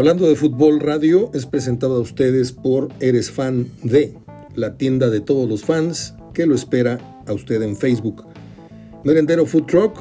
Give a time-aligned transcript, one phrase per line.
[0.00, 4.14] Hablando de fútbol radio, es presentado a ustedes por Eres Fan de,
[4.54, 8.24] la tienda de todos los fans que lo espera a usted en Facebook.
[9.04, 10.00] Merendero Food Truck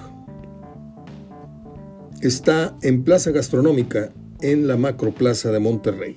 [2.21, 6.15] está en Plaza Gastronómica en la Macroplaza de Monterrey.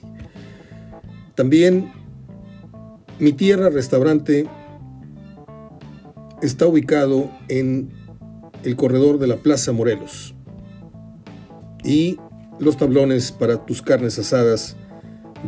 [1.35, 1.91] También
[3.19, 4.47] Mi Tierra Restaurante
[6.41, 7.91] está ubicado en
[8.63, 10.37] el corredor de la Plaza Morelos.
[11.83, 12.21] Y
[12.63, 14.77] los tablones para tus carnes asadas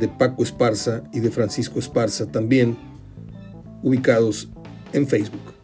[0.00, 2.76] de Paco Esparza y de Francisco Esparza también
[3.84, 4.48] ubicados
[4.92, 5.54] en Facebook.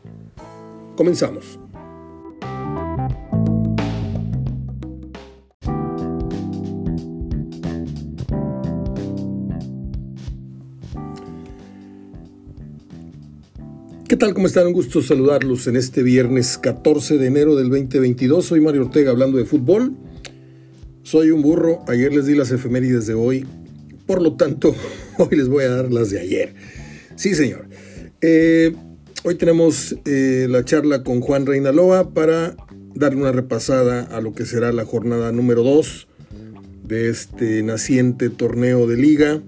[0.96, 1.58] Comenzamos.
[14.06, 14.34] ¿Qué tal?
[14.34, 14.68] ¿Cómo están?
[14.68, 18.44] Un gusto saludarlos en este viernes 14 de enero del 2022.
[18.44, 19.96] Soy Mario Ortega hablando de fútbol.
[21.10, 21.82] Soy un burro.
[21.88, 23.44] Ayer les di las efemérides de hoy.
[24.06, 24.76] Por lo tanto,
[25.18, 26.54] hoy les voy a dar las de ayer.
[27.16, 27.66] Sí, señor.
[28.20, 28.76] Eh,
[29.24, 32.54] hoy tenemos eh, la charla con Juan Reinaloa para
[32.94, 36.06] darle una repasada a lo que será la jornada número 2
[36.84, 39.42] de este naciente torneo de liga,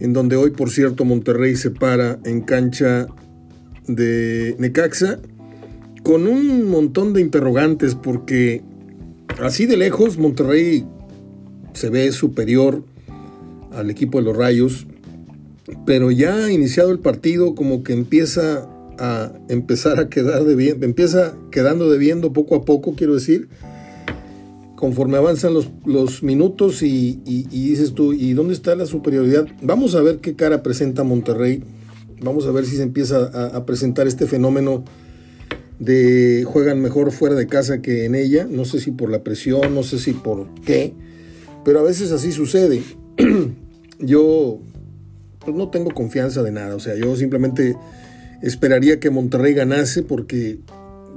[0.00, 3.08] en donde hoy, por cierto, Monterrey se para en cancha
[3.86, 5.20] de Necaxa
[6.02, 8.62] con un montón de interrogantes porque
[9.42, 10.86] así de lejos Monterrey
[11.74, 12.82] se ve superior
[13.72, 14.86] al equipo de los Rayos,
[15.86, 21.90] pero ya iniciado el partido como que empieza a empezar a quedar debiendo, empieza quedando
[21.90, 23.48] debiendo poco a poco, quiero decir,
[24.76, 29.46] conforme avanzan los, los minutos y, y, dices tú, ¿y dónde está la superioridad?
[29.62, 31.62] Vamos a ver qué cara presenta Monterrey
[32.24, 34.84] Vamos a ver si se empieza a, presentar este fenómeno
[35.78, 38.46] de juegan mejor fuera de casa que en ella.
[38.48, 40.94] No sé si por la presión, no sé si por qué,
[41.64, 42.82] pero a veces así sucede.
[43.98, 44.58] yo
[45.40, 47.76] pues, no tengo confianza de nada, o sea, yo simplemente
[48.42, 50.58] esperaría que Monterrey ganase porque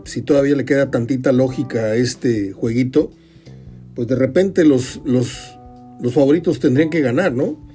[0.06, 3.12] si todavía le queda tantita lógica a este jueguito,
[3.96, 5.58] pues de repente los, los,
[6.02, 7.68] los favoritos tendrían que ganar, ¿no?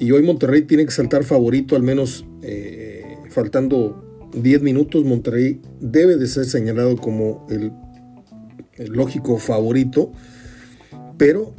[0.00, 5.04] Y hoy Monterrey tiene que saltar favorito, al menos eh, faltando 10 minutos.
[5.04, 7.70] Monterrey debe de ser señalado como el,
[8.88, 10.10] lógico favorito.
[11.18, 11.54] Pero,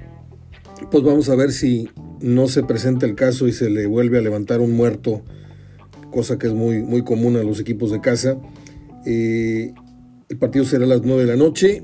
[0.89, 1.89] pues vamos a ver si
[2.21, 5.23] no se presenta el caso y se le vuelve a levantar un muerto,
[6.11, 8.37] cosa que es muy, muy común a los equipos de casa.
[9.05, 9.73] Eh,
[10.29, 11.83] el partido será a las 9 de la noche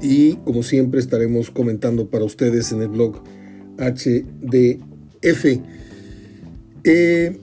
[0.00, 3.22] y como siempre estaremos comentando para ustedes en el blog
[3.78, 4.80] HD
[5.22, 5.62] F.
[6.84, 7.38] Eh,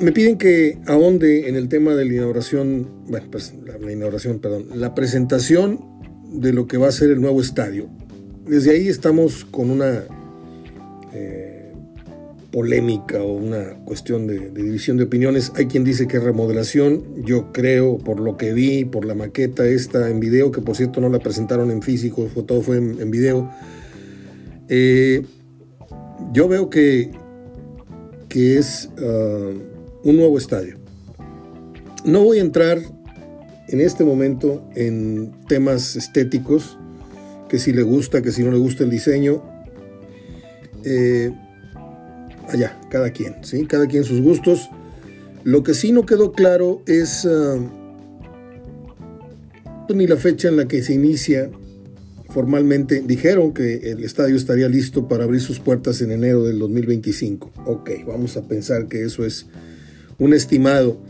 [0.00, 4.66] me piden que ahonde en el tema de la inauguración, bueno, pues, la, inauguración, perdón,
[4.74, 5.80] la presentación
[6.32, 7.88] de lo que va a ser el nuevo estadio.
[8.48, 10.04] Desde ahí estamos con una
[11.12, 11.74] eh,
[12.50, 15.52] polémica o una cuestión de, división de opiniones.
[15.54, 17.22] Hay quien dice que es remodelación.
[17.26, 21.02] Yo creo, por lo que vi, por la maqueta esta en video, que por cierto
[21.02, 23.50] no la presentaron en físico, todo fue en, video.
[24.70, 25.26] Eh,
[26.32, 27.10] yo veo que,
[28.30, 30.78] que es uh, un nuevo estadio.
[32.06, 32.78] No voy a entrar
[33.68, 36.77] en este momento en temas estéticos,
[37.48, 39.42] que si le gusta, que si no le gusta el diseño.
[40.84, 41.30] Eh,
[42.48, 43.66] allá, cada quien, ¿sí?
[43.66, 44.70] Cada quien sus gustos.
[45.44, 47.68] Lo que sí no quedó claro es uh,
[49.86, 51.50] pues ni la fecha en la que se inicia
[52.28, 57.52] formalmente dijeron que el estadio estaría listo para abrir sus puertas en enero del 2025.
[57.64, 59.46] Ok, vamos a pensar que eso es
[60.18, 61.00] un estimado.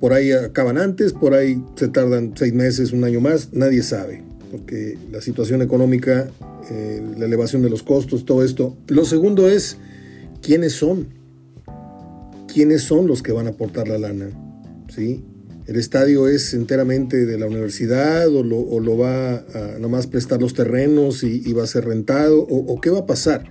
[0.00, 4.22] Por ahí acaban antes, por ahí se tardan seis meses, un año más, nadie sabe,
[4.50, 6.28] porque la situación económica,
[6.70, 8.76] eh, la elevación de los costos, todo esto.
[8.88, 9.78] Lo segundo es,
[10.42, 11.08] ¿quiénes son?
[12.52, 14.30] ¿Quiénes son los que van a aportar la lana?
[14.88, 15.22] ¿Sí?
[15.66, 21.24] el estadio es enteramente de la universidad o lo, va a nomás prestar los terrenos
[21.24, 23.44] y, va a ser rentado o, qué va a pasar.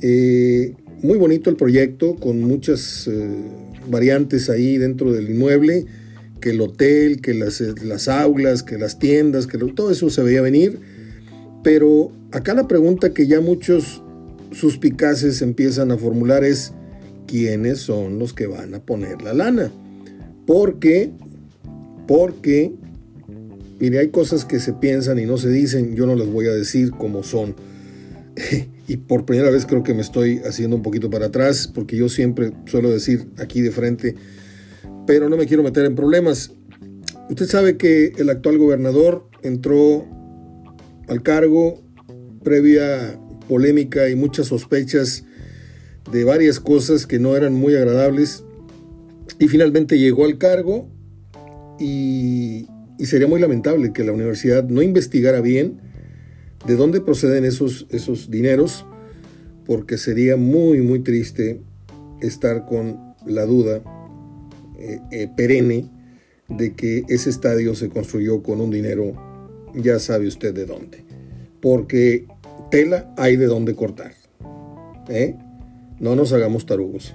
[0.00, 3.28] Eh, muy bonito el proyecto con muchas eh,
[3.90, 5.86] variantes ahí dentro del inmueble,
[6.40, 10.42] que el hotel, que las, las aulas, que las tiendas, que todo eso se veía
[10.42, 10.80] venir.
[11.62, 14.02] Pero acá la pregunta que ya muchos
[14.52, 16.72] suspicaces empiezan a formular es,
[17.26, 19.72] ¿quiénes son los que van a poner la lana?
[20.46, 21.10] Porque
[22.06, 22.72] porque,
[23.80, 26.52] mire, hay cosas que se piensan y no se dicen, yo no las voy a
[26.52, 27.54] decir como son.
[28.88, 32.08] y por primera vez creo que me estoy haciendo un poquito para atrás, porque yo
[32.08, 34.14] siempre suelo decir aquí de frente,
[35.06, 36.52] pero no me quiero meter en problemas.
[37.30, 40.06] Usted sabe que el actual gobernador entró
[41.08, 41.82] al cargo
[42.42, 43.18] previa,
[43.48, 45.24] polémica y muchas sospechas
[46.12, 48.44] de varias cosas que no eran muy agradables
[49.38, 50.88] y finalmente llegó al cargo
[51.80, 52.68] y,
[53.00, 55.80] sería muy lamentable que la universidad no investigara bien
[56.66, 58.86] de dónde proceden esos, esos dineros
[59.66, 61.60] porque sería muy muy triste
[62.20, 63.82] estar con la duda
[64.86, 65.88] eh, eh, perenne
[66.48, 69.14] de que ese estadio se construyó con un dinero,
[69.74, 71.04] ya sabe usted de dónde.
[71.60, 72.26] Porque
[72.70, 74.12] tela hay de dónde cortar.
[75.08, 75.36] ¿eh?
[75.98, 77.14] No nos hagamos tarugos.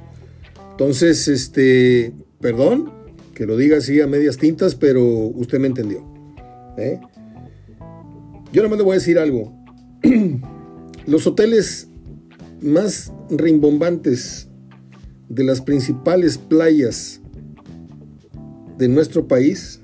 [0.72, 2.92] Entonces, este, perdón
[3.36, 6.06] que lo diga así a medias tintas, pero usted me entendió.
[6.78, 7.00] ¿eh?
[8.52, 9.54] Yo nada más le voy a decir algo.
[11.06, 11.88] Los hoteles
[12.62, 14.50] más rimbombantes
[15.30, 17.19] de las principales playas
[18.80, 19.82] de nuestro país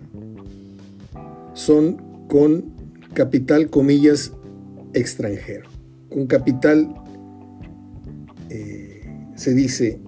[1.54, 1.98] son
[2.30, 2.74] con
[3.14, 4.32] capital, comillas,
[4.94, 5.70] extranjero.
[6.10, 6.96] Con capital,
[8.50, 9.04] eh,
[9.36, 10.00] se dice,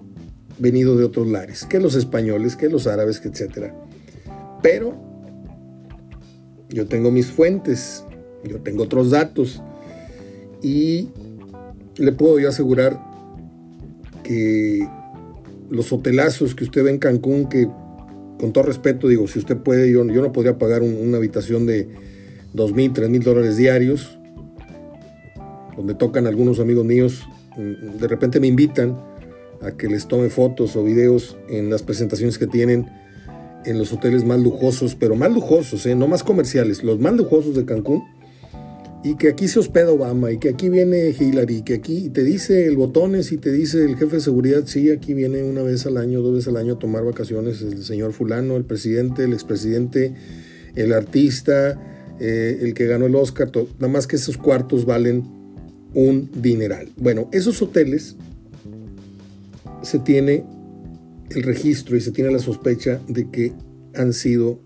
[0.58, 3.72] venido de otros lares, que los españoles, que los árabes, etc.
[4.62, 4.94] Pero
[6.70, 8.04] yo tengo mis fuentes,
[8.42, 9.62] yo tengo otros datos
[10.62, 11.10] y
[11.98, 12.98] le puedo yo asegurar
[14.22, 14.88] que
[15.68, 17.68] los hotelazos que usted ve en Cancún, que
[18.38, 21.88] con todo respeto digo, si usted puede, yo, yo no podría pagar una habitación de
[22.52, 24.18] dos mil, tres mil dólares diarios,
[25.76, 27.26] donde tocan algunos amigos míos,
[27.56, 28.98] mm, de repente me invitan
[29.60, 32.88] a que les tome fotos o videos en las presentaciones que tienen
[33.64, 35.94] en los hoteles más lujosos, pero más lujosos, ¿eh?
[35.94, 38.04] no más comerciales, los más lujosos de Cancún
[39.04, 42.24] y que aquí se hospeda Obama y que aquí viene Hillary, y que aquí te
[42.24, 45.86] dice el botones y te dice el jefe de seguridad, sí, aquí viene una vez
[45.86, 49.32] al año, dos veces al año a tomar vacaciones el señor fulano, el presidente, el
[49.32, 50.14] expresidente,
[50.74, 55.24] el artista, eh, el que ganó el Oscar, nada más que esos cuartos valen
[55.94, 56.88] un dineral.
[56.96, 58.16] Bueno, esos hoteles
[59.82, 60.44] se tiene
[61.30, 63.52] el registro y se tiene la sospecha de que
[63.94, 64.60] han sido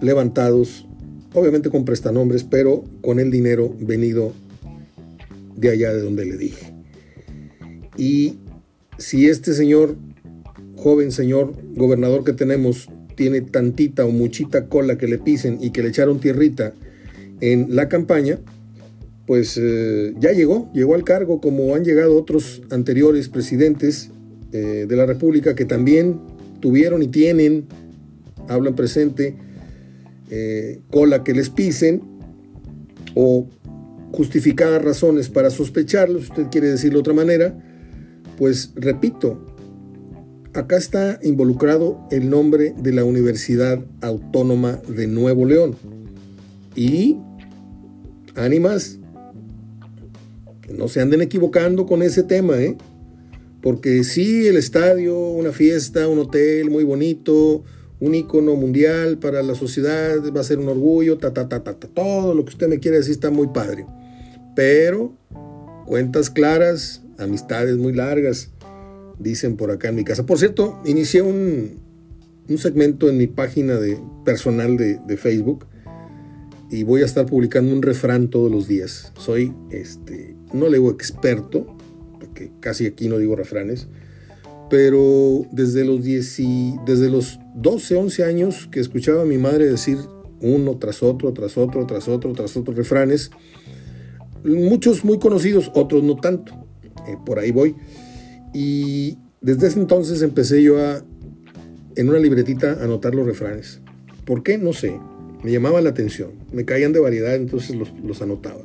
[0.00, 0.86] levantados
[1.34, 4.32] obviamente con prestanombres, pero con el dinero venido
[5.56, 6.72] de allá de donde le dije.
[7.96, 8.38] Y
[8.98, 9.96] si este señor,
[10.76, 15.82] joven señor gobernador que tenemos, tiene tantita o muchita cola que le pisen y que
[15.82, 16.72] le echaron tierrita
[17.40, 18.38] en la campaña,
[19.26, 24.10] pues eh, ya llegó, llegó al cargo como han llegado otros anteriores presidentes
[24.52, 26.20] eh, de la República que también
[26.60, 27.66] tuvieron y tienen,
[28.48, 29.34] hablan presente,
[30.34, 32.00] eh, cola que les pisen
[33.14, 33.50] o
[34.12, 37.54] justificadas razones para sospecharlo, si usted quiere decirlo de otra manera,
[38.38, 39.44] pues repito,
[40.54, 45.76] acá está involucrado el nombre de la Universidad Autónoma de Nuevo León.
[46.74, 47.18] Y,
[48.34, 49.00] ánimas,
[50.62, 52.78] que no se anden equivocando con ese tema, ¿eh?
[53.60, 57.64] Porque sí, el estadio, una fiesta, un hotel muy bonito,
[58.02, 61.74] un icono mundial para la sociedad, va a ser un orgullo, ta, ta, ta, ta,
[61.74, 63.86] ta, todo lo que usted me quiere decir está muy padre.
[64.56, 65.12] Pero
[65.86, 68.50] cuentas claras, amistades muy largas,
[69.20, 70.26] dicen por acá en mi casa.
[70.26, 71.78] Por cierto, inicié un,
[72.48, 75.66] un segmento en mi página de, personal de, de, Facebook
[76.72, 79.12] y voy a estar publicando un refrán todos los días.
[79.16, 81.76] Soy, este, no le digo experto,
[82.18, 83.86] porque casi aquí no digo refranes,
[84.72, 86.38] pero desde los, 10
[86.86, 89.98] desde los 12, 11 años que escuchaba a mi madre decir
[90.40, 93.30] uno tras otro, tras otro, tras otro, tras otro refranes,
[94.42, 96.54] muchos muy conocidos, otros no tanto,
[97.06, 97.76] eh, por ahí voy.
[98.54, 101.04] Y desde ese entonces empecé yo a,
[101.94, 103.82] en una libretita, a anotar los refranes.
[104.24, 104.56] ¿Por qué?
[104.56, 104.98] No sé.
[105.42, 106.30] Me llamaba la atención.
[106.50, 108.62] Me caían de variedad, entonces los, los anotaba.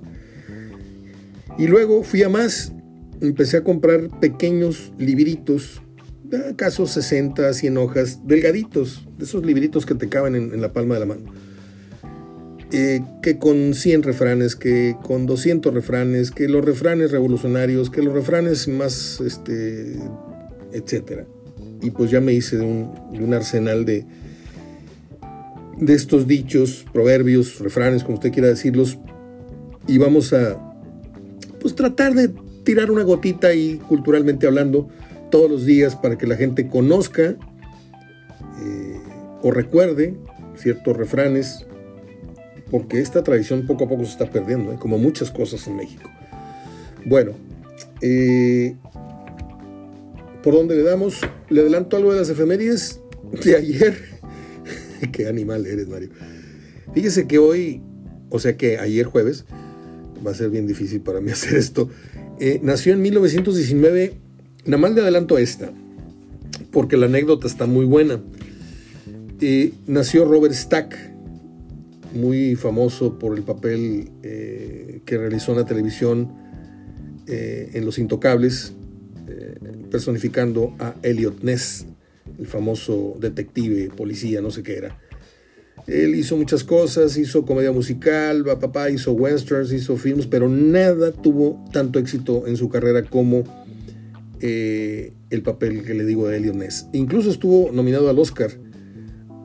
[1.57, 2.71] Y luego fui a más.
[3.19, 5.81] Empecé a comprar pequeños libritos
[6.50, 11.00] acaso 60, 100 hojas, delgaditos, de esos libritos que te caben en, la palma de
[11.00, 11.22] la mano.
[12.72, 18.13] Eh, que con 100 refranes, que con 200 refranes, que los refranes revolucionarios, que los
[18.13, 19.96] refranes más, este,
[20.74, 21.25] etcétera.
[21.81, 24.05] Y pues ya me hice de un, arsenal de,
[25.79, 28.98] de estos dichos, proverbios, refranes, como usted quiera decirlos,
[29.88, 30.60] y vamos a,
[31.62, 32.31] pues tratar de
[32.63, 34.89] tirar una gotita y culturalmente hablando,
[35.29, 37.36] todos los días para que la gente conozca
[38.62, 39.00] eh,
[39.41, 40.15] o recuerde
[40.55, 41.65] ciertos refranes,
[42.72, 44.77] porque esta tradición poco a poco se está perdiendo, ¿eh?
[44.79, 46.10] como muchas cosas en México.
[47.05, 47.34] Bueno,
[48.01, 48.75] eh,
[50.43, 51.22] ¿por dónde le damos?
[51.50, 53.00] Le adelanto algo de las efemérides
[53.43, 53.98] de ayer.
[55.12, 56.10] Qué animal eres, Mario.
[56.93, 57.81] Fíjese que hoy,
[58.29, 59.46] o sea que ayer jueves,
[60.25, 61.89] va a ser bien difícil para mí hacer esto.
[62.62, 64.26] Nació en 1919,
[64.67, 65.71] nada más le adelanto esta,
[66.71, 68.21] porque la anécdota está muy buena.
[69.41, 70.95] Eh, nació Robert Stack,
[72.13, 76.47] muy famoso por el papel eh, que realizó en la televisión
[77.29, 78.71] en Los Intocables,
[79.91, 81.86] personificando a Elliot Ness,
[82.39, 84.97] el famoso detective, policía, no sé qué era.
[85.88, 91.63] Él hizo muchas cosas, hizo comedia musical, papá hizo westerns, hizo films, pero nada tuvo
[91.71, 93.43] tanto éxito en su carrera como
[94.41, 96.88] eh, el papel que le digo de Elliot Ness.
[96.94, 98.51] Incluso estuvo nominado al Oscar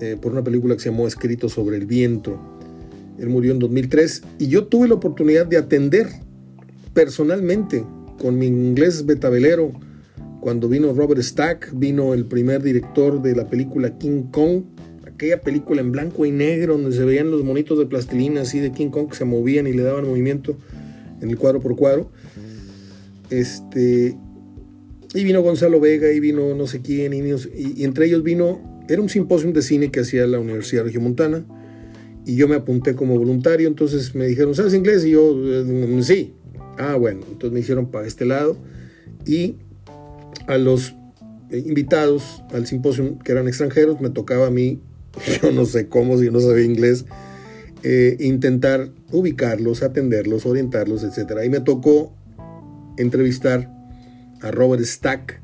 [0.01, 2.39] eh, por una película que se llamó Escrito sobre el viento.
[3.19, 6.09] Él murió en 2003 y yo tuve la oportunidad de atender
[6.95, 7.85] personalmente
[8.21, 9.73] con mi inglés betabelero
[10.41, 14.65] cuando vino Robert Stack, vino el primer director de la película King Kong
[15.23, 18.73] aquella película en blanco y negro donde se veían los monitos de plastilina así de
[18.73, 20.57] King Kong que se movían y le daban movimiento
[21.21, 22.11] en el cuadro por cuadro.
[23.31, 24.17] Este,
[25.15, 29.09] y vino Gonzalo Vega y vino no sé quién, y, entre ellos vino, era un
[29.09, 31.45] simposio de cine que hacía la Universidad Regiomontana,
[32.25, 35.05] y yo me apunté como voluntario, entonces me dijeron, ¿sabes inglés?
[35.05, 36.35] Y yo, eh, sí.
[36.79, 38.57] Ah, bueno, entonces me hicieron para este lado,
[39.27, 39.57] y
[40.47, 40.95] a los
[41.51, 44.81] invitados al simposio que eran extranjeros, me tocaba a mí
[45.43, 47.05] yo no sé cómo, si no sabía inglés,
[47.83, 51.41] eh, intentar ubicarlos, atenderlos, orientarlos, etc.
[51.45, 52.15] Y me tocó
[52.97, 53.72] entrevistar
[54.43, 55.41] a Robert Stack,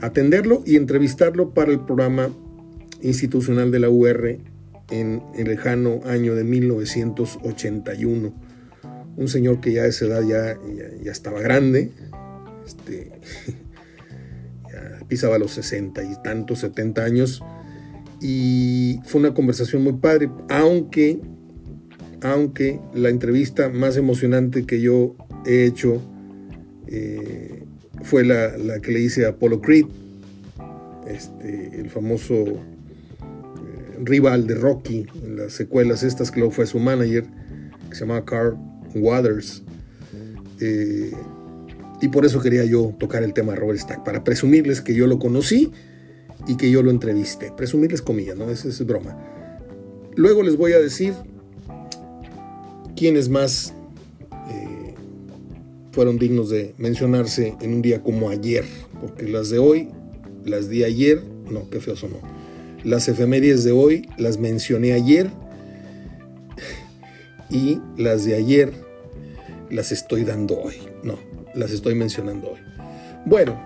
[0.00, 2.30] atenderlo y entrevistarlo para el programa
[3.00, 4.38] institucional de la UR
[4.90, 8.34] en el lejano año de 1981.
[9.16, 10.58] Un señor que ya a esa edad ya,
[11.02, 11.92] ya, estaba grande,
[12.66, 13.12] este,
[15.08, 17.42] pisaba los 60 y tantos, 70 años,
[18.20, 21.20] y fue una conversación muy padre, aunque,
[22.22, 26.02] aunque la entrevista más emocionante que yo he hecho
[26.86, 27.63] eh,
[28.04, 29.86] fue la, que le hice a Apollo Creed,
[31.08, 32.58] este, el famoso eh,
[34.02, 37.24] rival de Rocky en las secuelas estas, que luego fue su manager,
[37.88, 38.56] que se llamaba Carl
[38.94, 39.62] Waters.
[40.60, 41.12] Eh,
[42.00, 45.06] y por eso quería yo tocar el tema de Robert Stack, para presumirles que yo
[45.06, 45.72] lo conocí
[46.46, 47.52] y que yo lo entreviste.
[47.56, 48.50] Presumirles comillas, ¿no?
[48.50, 49.16] Esa es broma.
[50.14, 51.14] Luego les voy a decir
[52.94, 53.74] quiénes más
[55.94, 58.64] fueron dignos de mencionarse en un día como ayer,
[59.00, 59.90] porque las de hoy,
[60.44, 62.16] las de ayer, no, qué feo sonó.
[62.82, 65.30] Las efemérides de hoy las mencioné ayer
[67.48, 68.72] y las de ayer
[69.70, 70.74] las estoy dando hoy.
[71.04, 71.16] No,
[71.54, 72.60] las estoy mencionando hoy.
[73.24, 73.62] Bueno,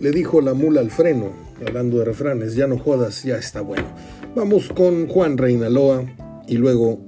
[0.00, 1.30] le dijo la mula al freno,
[1.64, 3.86] hablando de refranes, ya no jodas, ya está bueno.
[4.34, 6.04] Vamos con Juan Reinaloa
[6.48, 6.98] y luego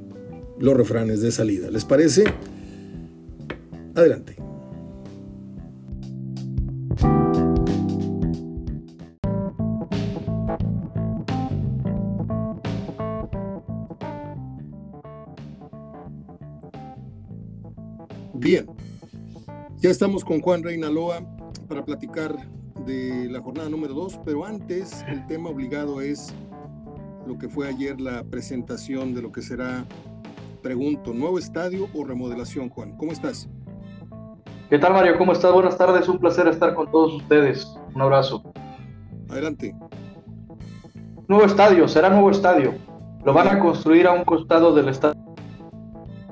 [0.59, 1.71] los refranes de salida.
[1.71, 2.25] ¿Les parece?
[3.97, 4.37] Adelante.
[18.35, 18.67] Bien,
[19.79, 21.21] ya estamos con Juan Reinaloa
[21.67, 22.37] para platicar
[22.85, 26.35] de la jornada número 2, pero antes el tema obligado es
[27.27, 29.87] lo que fue ayer la presentación de lo que será,
[30.63, 32.95] pregunto, nuevo estadio o remodelación, Juan.
[32.99, 33.49] ¿Cómo estás?
[34.69, 35.17] ¿Qué tal, Mario?
[35.17, 35.53] ¿Cómo estás?
[35.53, 37.73] Buenas tardes, un placer estar con todos ustedes.
[37.95, 38.43] Un abrazo.
[39.31, 39.75] Adelante.
[41.29, 42.75] Nuevo estadio, será nuevo estadio.
[43.25, 45.21] Lo van a construir a un costado del estadio,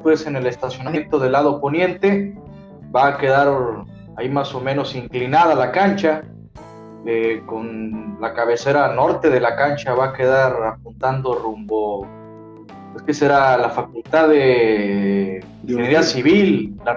[0.03, 2.37] pues en el estacionamiento del lado poniente.
[2.95, 3.53] Va a quedar
[4.17, 6.25] ahí más o menos inclinada la cancha
[7.07, 12.07] eh, con la cabecera norte de la cancha va a quedar apuntando rumbo,
[12.97, 16.95] es que será la Facultad de Ingeniería Civil, la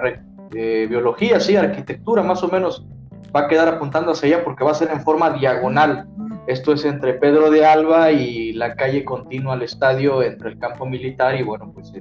[0.50, 2.86] biología, sí, arquitectura, más o menos
[3.34, 6.06] va a quedar apuntando hacia allá porque va a ser en forma diagonal.
[6.46, 10.86] Esto es entre Pedro de Alba y la calle continua al estadio, entre el campo
[10.86, 11.92] militar y bueno, pues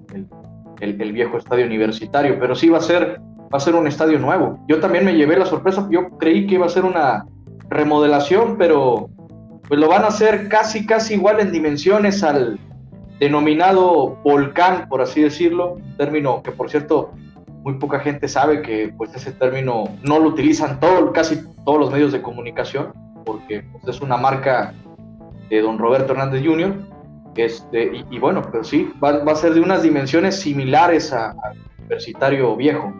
[0.79, 2.37] el, viejo estadio universitario.
[2.39, 3.19] Pero sí va a ser
[3.53, 4.59] va a ser un estadio nuevo.
[4.67, 7.25] Yo también me llevé la sorpresa, yo creí que iba a ser una
[7.69, 9.09] remodelación, pero
[9.67, 12.59] pues lo van a hacer casi, casi igual en dimensiones al
[13.19, 17.11] denominado volcán, por así decirlo, término que por cierto
[17.67, 21.91] muy poca gente sabe que pues ese término no lo utilizan todo, casi todos los
[21.91, 22.93] medios de comunicación,
[23.25, 24.73] porque pues, es una marca
[25.49, 26.73] de don Roberto Hernández Jr.
[27.35, 31.35] Este, y, bueno, pero sí, va, a ser de unas dimensiones similares al
[31.79, 32.93] universitario viejo.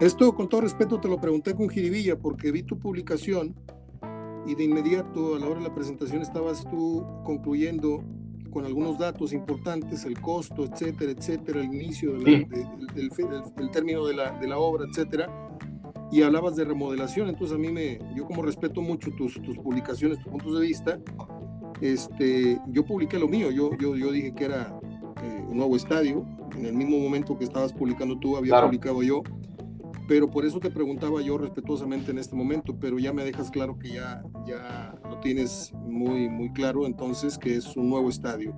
[0.00, 3.54] Esto, con todo respeto, te lo pregunté con Jiribilla porque vi tu publicación
[4.44, 8.02] y de inmediato a la hora de la presentación estabas tú concluyendo
[8.50, 12.46] con algunos datos importantes, el costo, etcétera, etcétera, el inicio del,
[13.72, 15.28] término de la, de la, obra, etcétera,
[16.12, 20.18] y hablabas de remodelación, entonces a mí me, yo como respeto mucho tus, tus publicaciones,
[20.18, 20.98] tus puntos de vista,
[21.80, 24.78] este, yo publiqué lo mío, yo, yo, yo dije que era
[25.22, 26.26] eh, un nuevo estadio,
[26.56, 29.22] en el mismo momento que estabas publicando tú, había publicado yo,
[30.10, 33.78] pero por eso te preguntaba yo respetuosamente en este momento, pero ya me dejas claro
[33.78, 38.52] que ya, ya lo tienes muy, muy claro, entonces que es un nuevo estadio.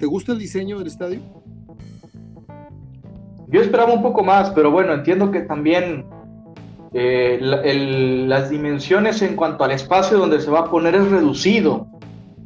[0.00, 1.20] ¿Te gusta el diseño del estadio?
[3.46, 6.06] Yo esperaba un poco más, pero bueno, entiendo que también
[6.92, 7.38] eh,
[8.26, 11.86] las dimensiones en cuanto al espacio donde se va a poner es reducido,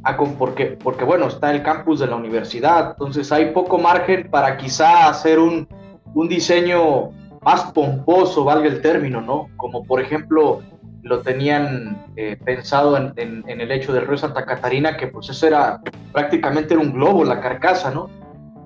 [0.03, 4.55] a, porque, porque bueno, está el campus de la universidad, entonces hay poco margen para
[4.57, 5.67] quizá hacer un,
[6.13, 7.09] un diseño
[7.43, 9.49] más pomposo, valga el término, ¿no?
[9.57, 10.61] Como por ejemplo
[11.03, 15.81] lo tenían eh, pensado en, el hecho del río Santa Catarina, que pues eso era
[16.11, 18.09] prácticamente era un globo, la carcasa, ¿no?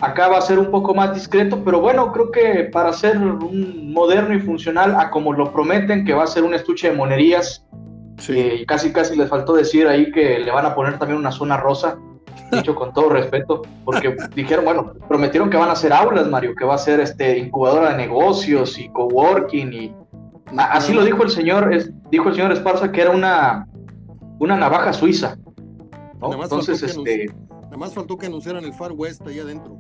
[0.01, 3.94] Acá va a ser un poco más discreto, pero bueno, creo que para ser un
[3.94, 7.65] moderno y funcional, a como lo prometen, que va a ser un estuche de monerías,
[8.17, 8.38] sí.
[8.38, 11.55] Eh, casi casi les faltó decir ahí que le van a poner también una zona
[11.55, 11.98] rosa,
[12.51, 16.65] dicho con todo respeto, porque dijeron, bueno, prometieron que van a hacer aulas, Mario, que
[16.65, 19.95] va a ser este incubadora de negocios y coworking y
[20.57, 23.67] así lo dijo el señor, es, dijo el señor Esparza que era una
[24.39, 25.37] una navaja suiza.
[26.21, 27.27] Entonces, este
[27.63, 29.77] nada más faltó que anunciaran el Far West ahí adentro.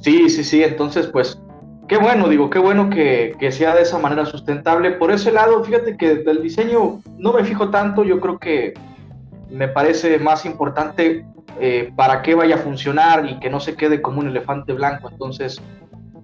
[0.00, 1.40] Sí, sí, sí, entonces pues
[1.88, 4.92] qué bueno, digo, qué bueno que, que, sea de esa manera sustentable.
[4.92, 8.74] Por ese lado, fíjate que del diseño no me fijo tanto, yo creo que
[9.50, 11.24] me parece más importante
[11.58, 15.08] eh, para qué vaya a funcionar y que no se quede como un elefante blanco.
[15.10, 15.60] Entonces,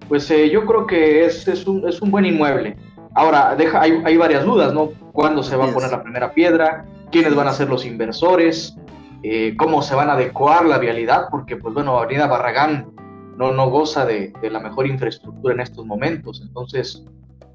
[0.08, 2.76] pues eh, yo creo que es, es, un, es, un, buen inmueble.
[3.14, 4.90] Ahora, deja, hay, hay, varias dudas, ¿no?
[5.12, 6.84] ¿Cuándo se va a poner la primera piedra?
[7.10, 8.76] ¿Quiénes van a ser los inversores?
[9.22, 11.28] Eh, ¿Cómo se van a adecuar la vialidad?
[11.30, 12.90] Porque, pues bueno, Avenida Barragán
[13.36, 16.42] no, no goza de, de la mejor infraestructura en estos momentos.
[16.44, 17.04] Entonces,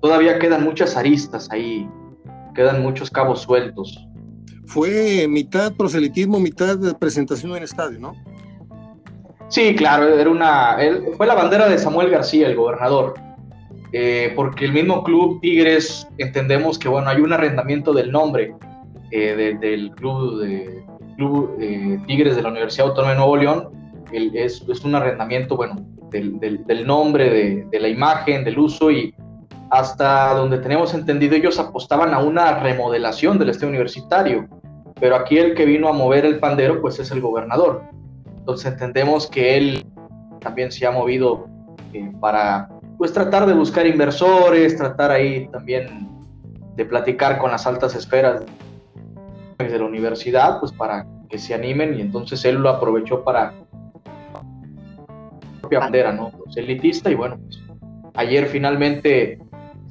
[0.01, 1.87] todavía quedan muchas aristas ahí,
[2.55, 4.07] quedan muchos cabos sueltos
[4.67, 8.13] fue mitad proselitismo, mitad presentación en estadio, ¿no?
[9.49, 10.77] Sí, claro, era una,
[11.15, 13.13] fue la bandera de Samuel García, el gobernador,
[13.93, 18.53] eh, porque el mismo club Tigres entendemos que bueno hay un arrendamiento del nombre
[19.11, 20.83] eh, del club, de,
[21.61, 23.69] eh, Tigres de la Universidad Autónoma de Nuevo León,
[24.11, 29.13] es, un arrendamiento bueno del, del, nombre, de, de la imagen, del uso y
[29.69, 34.47] hasta donde tenemos entendido ellos apostaban a una remodelación del estadio universitario,
[34.99, 37.83] pero aquí el que vino a mover el pandero pues es el gobernador.
[38.37, 39.85] Entonces entendemos que él
[40.39, 41.47] también se ha movido
[41.93, 46.07] eh, para pues tratar de buscar inversores, tratar ahí también
[46.75, 48.43] de platicar con las altas esferas
[49.57, 53.53] de la universidad pues para que se animen y entonces él lo aprovechó para
[55.59, 56.31] propia bandera, ¿no?
[56.31, 57.61] Pues elitista y bueno, pues,
[58.15, 59.39] ayer finalmente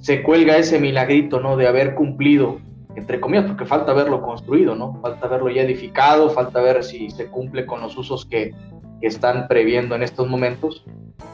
[0.01, 1.57] se cuelga ese milagrito, ¿no?
[1.57, 2.59] De haber cumplido,
[2.95, 5.01] entre comillas, porque falta verlo construido, ¿no?
[5.01, 8.55] Falta verlo ya edificado, falta ver si se cumple con los usos que,
[9.03, 10.83] están previendo en estos momentos,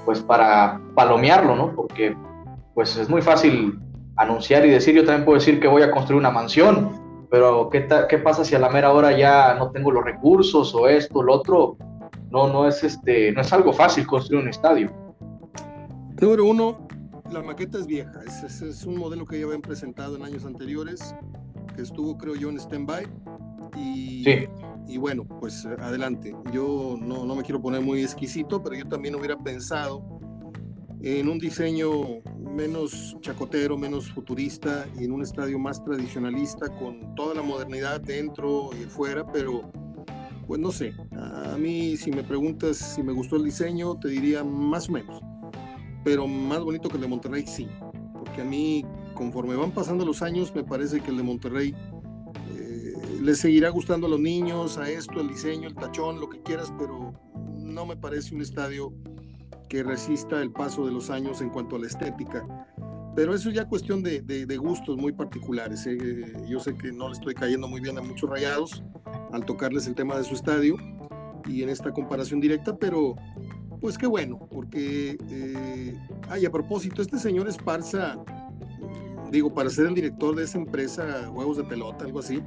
[0.04, 1.74] pues para palomearlo, ¿no?
[1.74, 2.14] Porque
[2.74, 3.78] pues es muy fácil
[4.16, 6.90] anunciar y decir, yo también puedo decir que voy a construir una mansión,
[7.30, 10.88] pero ¿qué, qué pasa si a la mera hora ya no tengo los recursos o
[10.88, 11.76] esto, lo otro?
[12.30, 14.90] No, no es, este, no es algo fácil construir un estadio.
[16.20, 16.88] Número uno,
[17.32, 21.14] la maqueta es vieja, es, es, un modelo que ya habían presentado en años anteriores,
[21.74, 23.06] que estuvo creo yo en stand-by.
[23.76, 24.24] Y,
[24.86, 26.36] y, bueno, pues adelante.
[26.52, 30.04] Yo no, no me quiero poner muy exquisito, pero yo también hubiera pensado
[31.00, 31.90] en un diseño
[32.38, 38.70] menos chacotero, menos futurista y en un estadio más tradicionalista con toda la modernidad dentro
[38.74, 39.72] y fuera, pero
[40.46, 44.44] pues no sé, a mí si me preguntas si me gustó el diseño, te diría
[44.44, 45.22] más o menos
[46.04, 47.68] pero más bonito que el de Monterrey sí,
[48.18, 48.84] porque a mí
[49.14, 51.74] conforme van pasando los años me parece que el de Monterrey
[52.56, 56.40] eh, le seguirá gustando a los niños, a esto, el diseño, el tachón, lo que
[56.42, 57.12] quieras, pero
[57.56, 58.92] no me parece un estadio
[59.68, 62.46] que resista el paso de los años en cuanto a la estética.
[63.14, 65.86] Pero eso es ya cuestión de, de, gustos muy particulares.
[65.86, 66.32] ¿eh?
[66.48, 68.82] Yo sé que no le estoy cayendo muy bien a muchos rayados
[69.32, 70.76] al tocarles el tema de su estadio
[71.46, 73.16] y en esta comparación directa, pero
[73.82, 75.96] pues qué bueno, porque, eh,
[76.30, 78.16] ay, a propósito, este señor Esparza,
[79.32, 82.40] digo, para ser el director de esa empresa, Juegos de Pelota, algo así,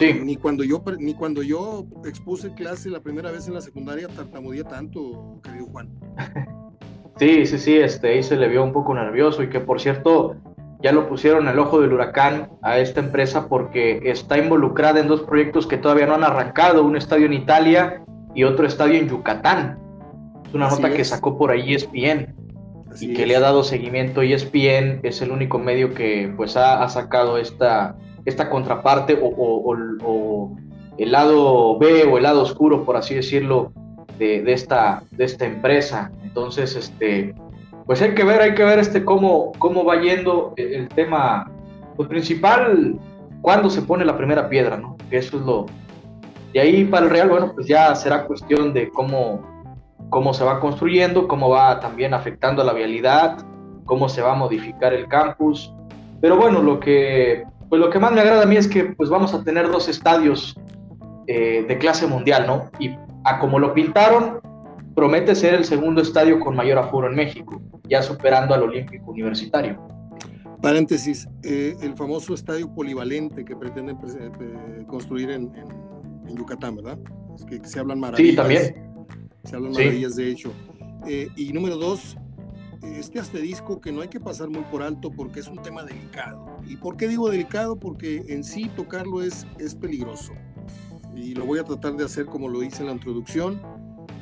[0.00, 4.08] eh, ni, cuando yo, ni cuando yo expuse clase la primera vez en la secundaria
[4.08, 5.88] tartamudía tanto, querido Juan.
[7.16, 10.36] Sí, sí, sí, este, ahí se le vio un poco nervioso y que por cierto
[10.82, 15.20] ya lo pusieron el ojo del huracán a esta empresa porque está involucrada en dos
[15.20, 18.02] proyectos que todavía no han arrancado, un estadio en Italia
[18.34, 19.89] y otro estadio en Yucatán.
[20.50, 22.34] Es una nota que sacó por ahí ESPN
[23.00, 24.98] y que le ha dado seguimiento ESPN.
[25.04, 30.50] Es el único medio que pues ha, sacado esta, esta contraparte o,
[30.98, 33.72] el lado B o el lado oscuro, por así decirlo,
[34.18, 36.10] de, esta, de esta empresa.
[36.24, 37.32] Entonces, este,
[37.86, 41.48] pues hay que ver, hay que ver este cómo, cómo va yendo el, tema
[41.94, 42.98] pues, principal,
[43.40, 44.96] cuándo se pone la primera piedra, ¿no?
[45.08, 45.66] Que eso es lo...
[46.52, 49.59] Y ahí para el Real, bueno, pues ya será cuestión de cómo,
[50.10, 53.38] cómo se va construyendo, cómo va también afectando la vialidad,
[53.84, 55.72] cómo se va a modificar el campus.
[56.20, 59.08] Pero bueno, lo que, pues lo que más me agrada a mí es que pues
[59.08, 60.56] vamos a tener dos estadios
[61.26, 62.70] eh, de clase mundial, ¿no?
[62.78, 62.94] Y
[63.24, 64.40] a como lo pintaron,
[64.94, 69.78] promete ser el segundo estadio con mayor aforo en México, ya superando al Olímpico Universitario.
[70.60, 75.50] Paréntesis, eh, el famoso estadio polivalente que pretenden eh, construir en,
[76.32, 76.96] Yucatán, ¿verdad?
[77.34, 78.30] Es que, se hablan maravillas.
[78.30, 78.89] Sí, también.
[79.44, 80.52] Se hablan maravillas, de hecho.
[81.06, 82.16] Eh, y número dos,
[82.82, 86.58] este asterisco que no hay que pasar muy por alto porque es un tema delicado.
[86.66, 87.78] ¿Y por qué digo delicado?
[87.78, 90.32] Porque en sí tocarlo es, es peligroso.
[91.14, 93.60] Y lo voy a tratar de hacer como lo hice en la introducción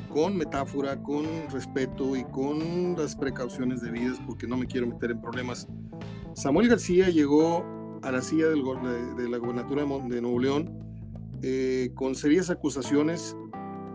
[0.09, 5.21] con metáfora, con respeto y con las precauciones debidas, porque no me quiero meter en
[5.21, 5.67] problemas.
[6.33, 7.63] Samuel García llegó
[8.01, 8.63] a la silla del,
[9.17, 10.79] de, la gobernatura de Nuevo León
[11.41, 13.35] eh, con serias acusaciones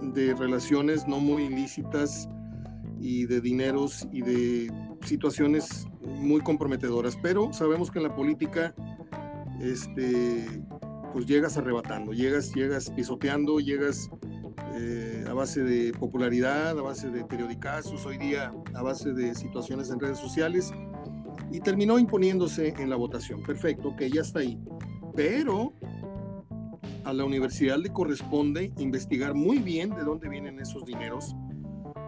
[0.03, 2.29] de relaciones no muy ilícitas
[3.01, 4.73] y de dineros y de
[5.05, 8.75] situaciones muy comprometedoras, pero sabemos que en la política
[9.61, 10.47] este,
[11.13, 14.11] pues llegas arrebatando, llegas, llegas pisoteando, llegas
[14.75, 19.91] eh, a base de popularidad, a base de periodicazos, hoy día a base de situaciones
[19.91, 20.73] en redes sociales,
[21.53, 23.43] y terminó imponiéndose en la votación.
[23.43, 24.59] Perfecto, que ya está ahí.
[25.15, 25.73] Pero
[27.05, 31.35] a la universidad le corresponde investigar muy bien de dónde vienen esos dineros,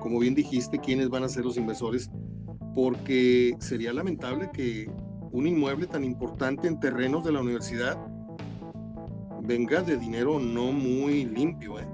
[0.01, 2.11] como bien dijiste, quiénes van a ser los inversores,
[2.75, 4.91] porque sería lamentable que
[5.33, 7.97] un inmueble tan importante en terrenos de la universidad
[9.43, 11.79] venga de dinero no muy limpio.
[11.79, 11.87] ¿eh?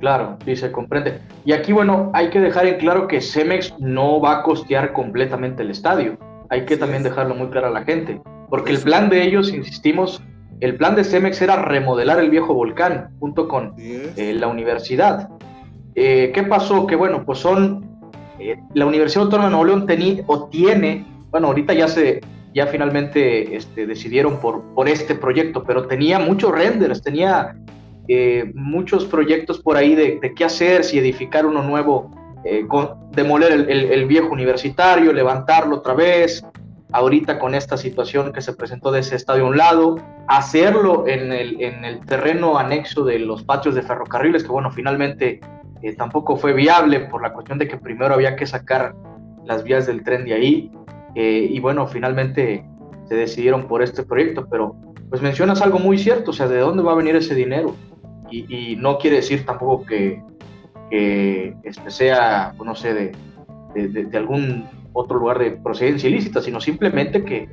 [0.00, 1.20] Claro, sí se comprende.
[1.44, 5.62] Y aquí, bueno, hay que dejar en claro que Cemex no va a costear completamente
[5.62, 6.18] el estadio.
[6.50, 8.20] Hay que también dejarlo muy claro a la gente.
[8.48, 10.22] Porque el plan de ellos, insistimos,
[10.62, 15.28] el plan de Cemex era remodelar el viejo volcán junto con eh, la universidad.
[15.94, 16.86] Eh, ¿Qué pasó?
[16.86, 17.90] Que bueno, pues son.
[18.38, 22.20] Eh, la Universidad Autónoma de Nuevo León tenía o tiene, bueno, ahorita ya se,
[22.54, 27.56] ya finalmente este, decidieron por, por este proyecto, pero tenía muchos renders, tenía
[28.08, 32.10] eh, muchos proyectos por ahí de, qué hacer, si edificar uno nuevo,
[32.44, 32.66] eh,
[33.12, 36.44] demoler el, viejo universitario, levantarlo otra vez,
[36.92, 39.96] ahorita con esta situación que se presentó de ese estadio a un lado,
[40.28, 45.40] hacerlo en el, terreno anexo de los patios de ferrocarriles, que bueno, finalmente
[45.82, 48.94] eh, tampoco fue viable por la cuestión de que primero había que sacar
[49.44, 50.72] las vías del tren de ahí,
[51.14, 52.64] y bueno, finalmente
[53.04, 54.74] se decidieron por este proyecto, pero
[55.10, 57.74] pues mencionas algo muy cierto, o sea, ¿de dónde va a venir ese dinero?
[58.32, 60.22] y, no quiere decir tampoco que,
[60.90, 63.14] este sea, pues, no sé,
[63.74, 67.48] de, algún otro lugar de procedencia ilícita, sino simplemente que,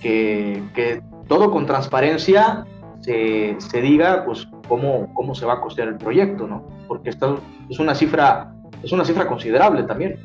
[0.00, 2.64] que, todo con transparencia
[3.00, 6.66] se, se, diga pues cómo, cómo se va a costear el proyecto, ¿no?
[6.86, 10.18] Porque esto es una cifra, es una cifra considerable también.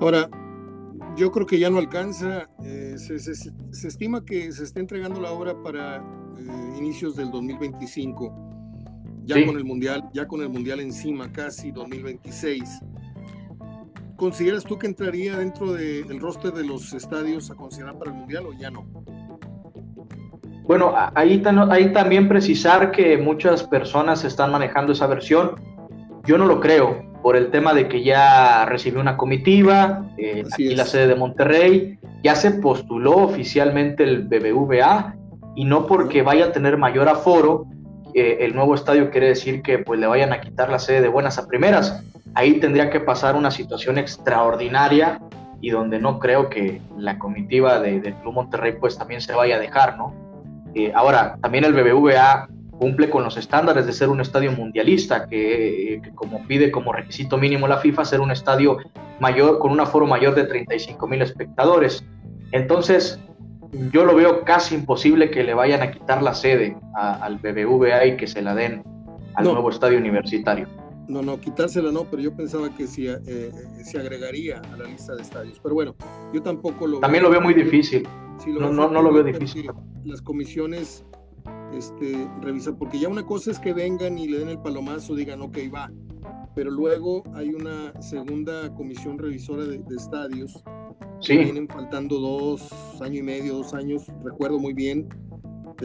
[0.00, 0.28] Ahora,
[1.16, 5.32] yo creo que ya no alcanza, eh, se, se, estima que se está entregando la
[5.32, 8.54] obra para eh, inicios del 2025
[9.24, 12.80] ya con el mundial, ya con el mundial encima, casi 2026.
[14.16, 18.46] ¿Consideras tú que entraría dentro del roster de los estadios a considerar para el mundial
[18.46, 18.86] o ya no?
[20.66, 25.60] Bueno, ahí, ahí también precisar que muchas personas están manejando esa versión.
[26.24, 30.74] Yo no lo creo, por el tema de que ya recibió una comitiva, eh, aquí
[30.74, 35.16] la sede de Monterrey, ya se postuló oficialmente el BBVA
[35.56, 37.66] y no porque vaya a tener mayor aforo,
[38.14, 41.36] el nuevo estadio quiere decir que pues le vayan a quitar la sede de buenas
[41.38, 42.04] a primeras.
[42.34, 45.20] Ahí tendría que pasar una situación extraordinaria
[45.60, 49.56] y donde no creo que la comitiva de, del Club Monterrey pues también se vaya
[49.56, 50.12] a dejar, ¿no?
[50.74, 56.00] Eh, ahora, también el BBVA cumple con los estándares de ser un estadio mundialista, que,
[56.02, 58.78] que, como pide como requisito mínimo la FIFA, ser un estadio
[59.20, 62.04] mayor, con un aforo mayor de 35 mil espectadores.
[62.50, 63.20] Entonces,
[63.92, 68.16] yo lo veo casi imposible que le vayan a quitar la sede al BBVA y
[68.16, 68.82] que se la den
[69.34, 70.68] al nuevo estadio universitario.
[71.08, 73.52] No, no, quitársela no, pero yo pensaba que sí, eh,
[73.84, 75.60] se agregaría a la lista de estadios.
[75.62, 75.94] Pero bueno,
[76.32, 78.06] yo tampoco lo También lo veo muy difícil.
[78.46, 79.70] no, no, no, lo veo difícil.
[80.04, 81.04] Las comisiones
[81.74, 85.42] este, revisa, porque ya una cosa es que vengan y le den el palomazo, digan,
[85.42, 85.90] ok, va,
[86.54, 90.62] pero luego hay una segunda comisión revisora de, estadios.
[91.20, 91.38] Sí.
[91.38, 95.08] vienen faltando dos años y medio, dos años, recuerdo muy bien.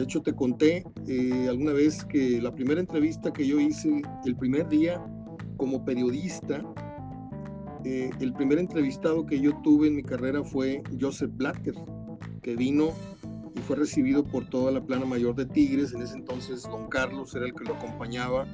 [0.00, 4.34] De hecho, te conté eh, alguna vez que la primera entrevista que yo hice el
[4.34, 4.98] primer día
[5.58, 6.62] como periodista,
[7.84, 11.74] eh, el primer entrevistado que yo tuve en mi carrera fue Joseph Blatter,
[12.40, 12.92] que vino
[13.54, 15.92] y fue recibido por toda la plana mayor de Tigres.
[15.92, 18.46] En ese entonces, don Carlos era el que lo acompañaba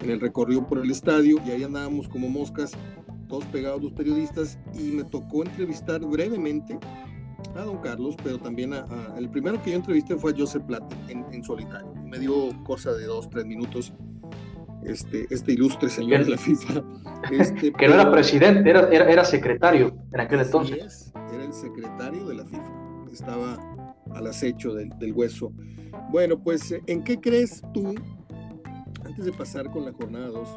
[0.00, 2.72] en el recorrido por el estadio y ahí andábamos como moscas,
[3.28, 6.76] todos pegados los periodistas y me tocó entrevistar brevemente
[7.54, 10.82] a don Carlos, pero también a, el primero que yo entrevisté fue a Joseph Platt
[11.08, 11.92] en, solitario.
[12.04, 13.92] Me dio cosa de dos, tres minutos
[14.84, 16.82] este, este ilustre señor de la FIFA.
[17.30, 21.12] Este, que no era presidente, era, era, secretario en aquel entonces.
[21.32, 23.58] era el secretario de la FIFA, estaba
[24.14, 25.52] al acecho del, del hueso.
[26.10, 27.94] Bueno, pues, ¿en qué crees tú
[29.04, 30.48] antes de pasar con la jornada 2,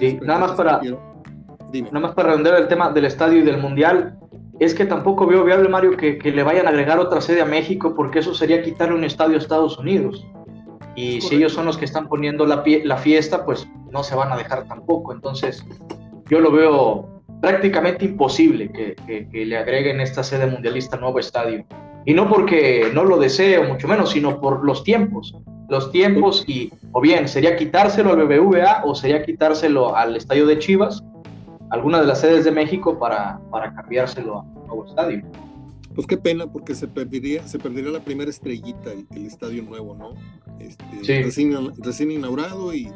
[0.00, 4.18] sí, nada más para nada más para redondear el tema del estadio y del mundial,
[4.60, 7.46] es que tampoco veo viable Mario que, que, le vayan a agregar otra sede a
[7.46, 10.26] México porque eso sería quitarle un estadio a Estados Unidos.
[10.94, 14.32] Y si ellos son los que están poniendo la, la fiesta, pues no se van
[14.32, 15.14] a dejar tampoco.
[15.14, 15.64] Entonces,
[16.28, 18.96] yo lo veo prácticamente imposible que,
[19.30, 21.64] que, le agreguen esta sede mundialista nuevo estadio.
[22.04, 25.34] Y no porque no lo desee, o mucho menos, sino por los tiempos
[25.70, 30.58] los tiempos y o bien sería quitárselo al BBVA o sería quitárselo al estadio de
[30.58, 31.02] Chivas,
[31.70, 35.24] alguna de las sedes de México para, para cambiárselo a un nuevo estadio.
[35.94, 40.14] Pues qué pena, porque se perdería, se perdería la primera estrellita, el, estadio nuevo, ¿no?
[40.60, 40.84] Este,
[41.22, 42.90] recién, inaugurado y,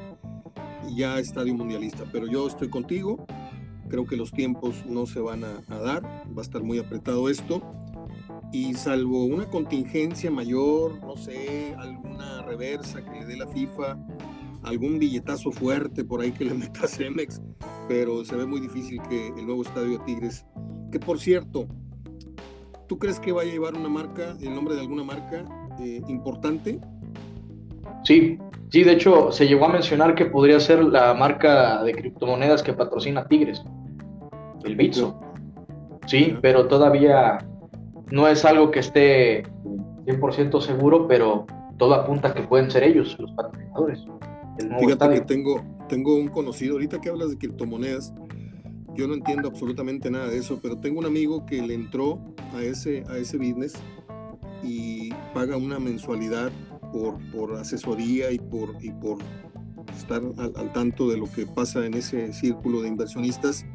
[0.94, 2.04] ya estadio mundialista.
[2.12, 3.26] Pero yo estoy contigo,
[3.88, 7.28] creo que los tiempos no se van a, a dar, va a estar muy apretado
[7.28, 7.62] esto
[8.52, 13.98] y salvo una contingencia mayor, no sé, alguna reversa que le dé la FIFA,
[14.64, 17.40] algún billetazo fuerte por ahí que le meta Cemex,
[17.88, 20.44] pero se ve muy difícil que el nuevo estadio Tigres,
[20.90, 21.66] que por cierto,
[22.86, 25.44] ¿tú crees que vaya a llevar una marca, el nombre de alguna marca
[25.80, 26.80] eh, importante?
[28.04, 28.38] Sí,
[28.70, 32.72] sí, de hecho se llegó a mencionar que podría ser la marca de criptomonedas que
[32.72, 33.62] patrocina Tigres,
[34.64, 35.20] el Bitso.
[36.06, 37.38] Sí, pero todavía
[38.10, 39.42] no es algo que esté
[40.06, 41.46] 100% seguro, pero
[41.78, 44.04] todo apunta a que pueden ser ellos los patrocinadores.
[44.58, 48.12] Fíjate que tengo, tengo un conocido, ahorita que hablas de criptomonedas,
[48.94, 52.20] yo no entiendo absolutamente nada de eso, pero tengo un amigo que le entró
[52.54, 53.74] a ese, a ese business
[54.62, 56.52] y paga una mensualidad
[56.92, 59.18] por, por asesoría y por, y por
[59.96, 63.66] estar al, al, tanto de lo que pasa en ese círculo de inversionistas.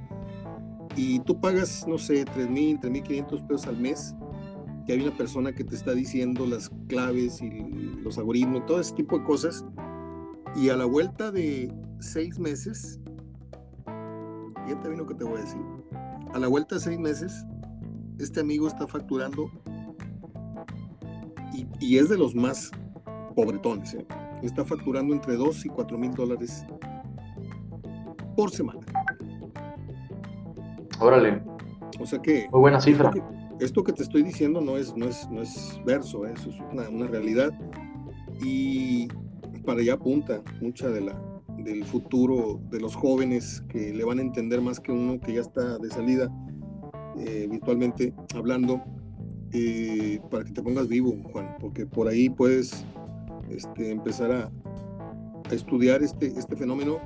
[0.95, 4.15] Y tú pagas, no sé, 3.000, 3.500 pesos al mes
[4.91, 7.49] hay una persona que te está diciendo las claves y
[8.03, 9.65] los algoritmos, todo ese tipo de cosas.
[10.55, 12.99] Y a la vuelta de seis meses,
[14.67, 15.61] ya te vino que te voy a decir,
[16.33, 17.45] a la vuelta de seis meses,
[18.19, 19.49] este amigo está facturando
[21.79, 22.71] y, es de los más
[23.35, 24.05] pobretones, ¿eh?
[24.43, 26.65] está facturando entre 2 y 4 mil dólares
[28.35, 28.79] por semana.
[30.99, 31.41] Órale.
[31.99, 32.47] O sea que...
[32.51, 33.11] Muy buena cifra
[33.59, 36.33] esto que te estoy diciendo no es, no es, no es verso, ¿eh?
[36.35, 37.51] eso es una, realidad.
[38.41, 39.09] Y
[39.59, 41.21] para allá apunta mucha de la,
[41.57, 45.41] del futuro de los jóvenes que le van a entender más que uno que ya
[45.41, 46.29] está de salida
[47.17, 48.81] eh, virtualmente hablando,
[49.51, 52.85] eh, para que te pongas vivo, Juan, porque por ahí puedes
[53.49, 54.51] este, empezar a,
[55.51, 56.99] estudiar este, este fenómeno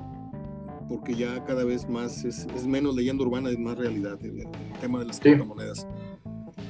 [0.88, 4.46] porque ya cada vez más es, menos leyenda urbana, es más realidad el,
[4.80, 5.86] tema de las criptomonedas.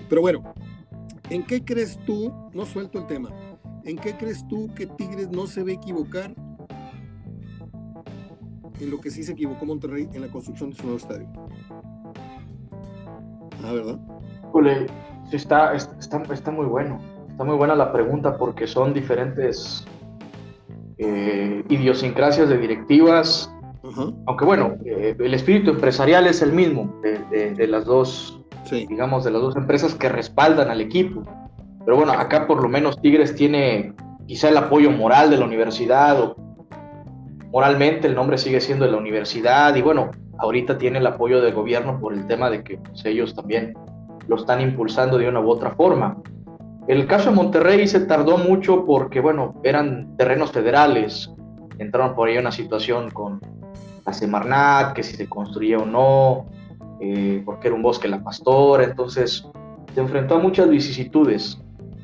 [0.09, 0.55] Pero bueno,
[1.31, 3.31] ¿en qué crees tú, no suelto el tema,
[3.85, 6.35] ¿en qué crees tú que Tigres no se ve equivocar
[8.81, 11.29] en lo que sí se equivocó Monterrey en la construcción de su nuevo estadio?
[13.65, 13.99] Ah, ¿verdad?
[14.53, 14.87] Ole,
[15.33, 16.99] está, está, está muy bueno.
[17.29, 19.85] Está muy buena la pregunta porque son diferentes
[20.99, 23.51] eh, idiosincrasias de directivas.
[24.27, 29.43] Aunque bueno, eh, el espíritu empresarial es el mismo de las dos digamos, de las
[29.43, 31.23] dos empresas que respaldan al equipo.
[31.85, 33.95] Pero bueno, acá por lo menos Tigres tiene
[34.27, 36.37] quizá el apoyo moral de la universidad o
[37.53, 41.55] moralmente el nombre sigue siendo de la universidad y bueno, ahorita tiene el apoyo del
[41.55, 43.75] gobierno por el tema de que pues, ellos también
[44.27, 46.17] lo están impulsando de una u otra forma.
[46.87, 51.33] El caso de Monterrey se tardó mucho porque, bueno, eran terrenos federales,
[51.79, 53.41] entraron por ahí una situación con
[54.05, 56.47] la Semarnat, que si se construía o no,
[57.01, 59.49] eh, porque era un bosque la pastora, entonces
[59.95, 61.59] se enfrentó a muchas vicisitudes.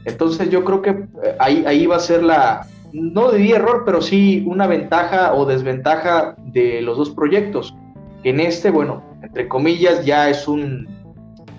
[0.05, 4.01] Entonces yo creo que eh, ahí, ahí va a ser la, no diría error, pero
[4.01, 7.75] sí una ventaja o desventaja de los dos proyectos.
[8.25, 10.89] En este, bueno, entre comillas, ya es un,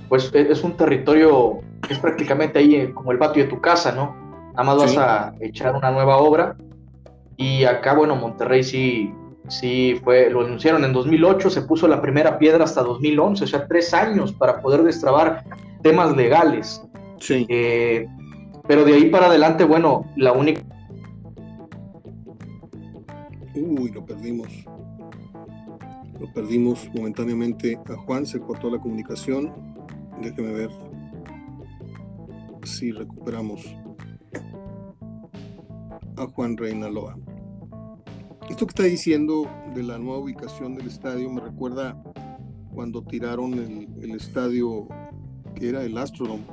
[0.09, 4.15] pues es un territorio que es prácticamente ahí como el patio de tu casa, ¿no?
[4.51, 6.55] Nada más vas a echar una nueva obra.
[7.37, 9.11] Y acá, bueno, Monterrey sí,
[9.47, 13.67] sí fue, lo anunciaron en 2008, se puso la primera piedra hasta 2011, o sea,
[13.67, 15.43] tres años para poder destrabar
[15.81, 16.83] temas legales.
[17.19, 17.45] Sí.
[17.49, 18.07] Eh,
[18.71, 20.61] pero de ahí para adelante, bueno, la única...
[23.53, 24.47] Uy, lo perdimos.
[26.17, 29.51] Lo perdimos momentáneamente a Juan, se cortó la comunicación.
[30.21, 30.69] Déjeme ver
[32.63, 33.75] si recuperamos
[36.15, 37.17] a Juan Reinaloa.
[38.49, 42.01] Esto que está diciendo de la nueva ubicación del estadio me recuerda
[42.73, 43.53] cuando tiraron
[44.01, 44.87] el, estadio
[45.55, 46.45] que era el Astrodome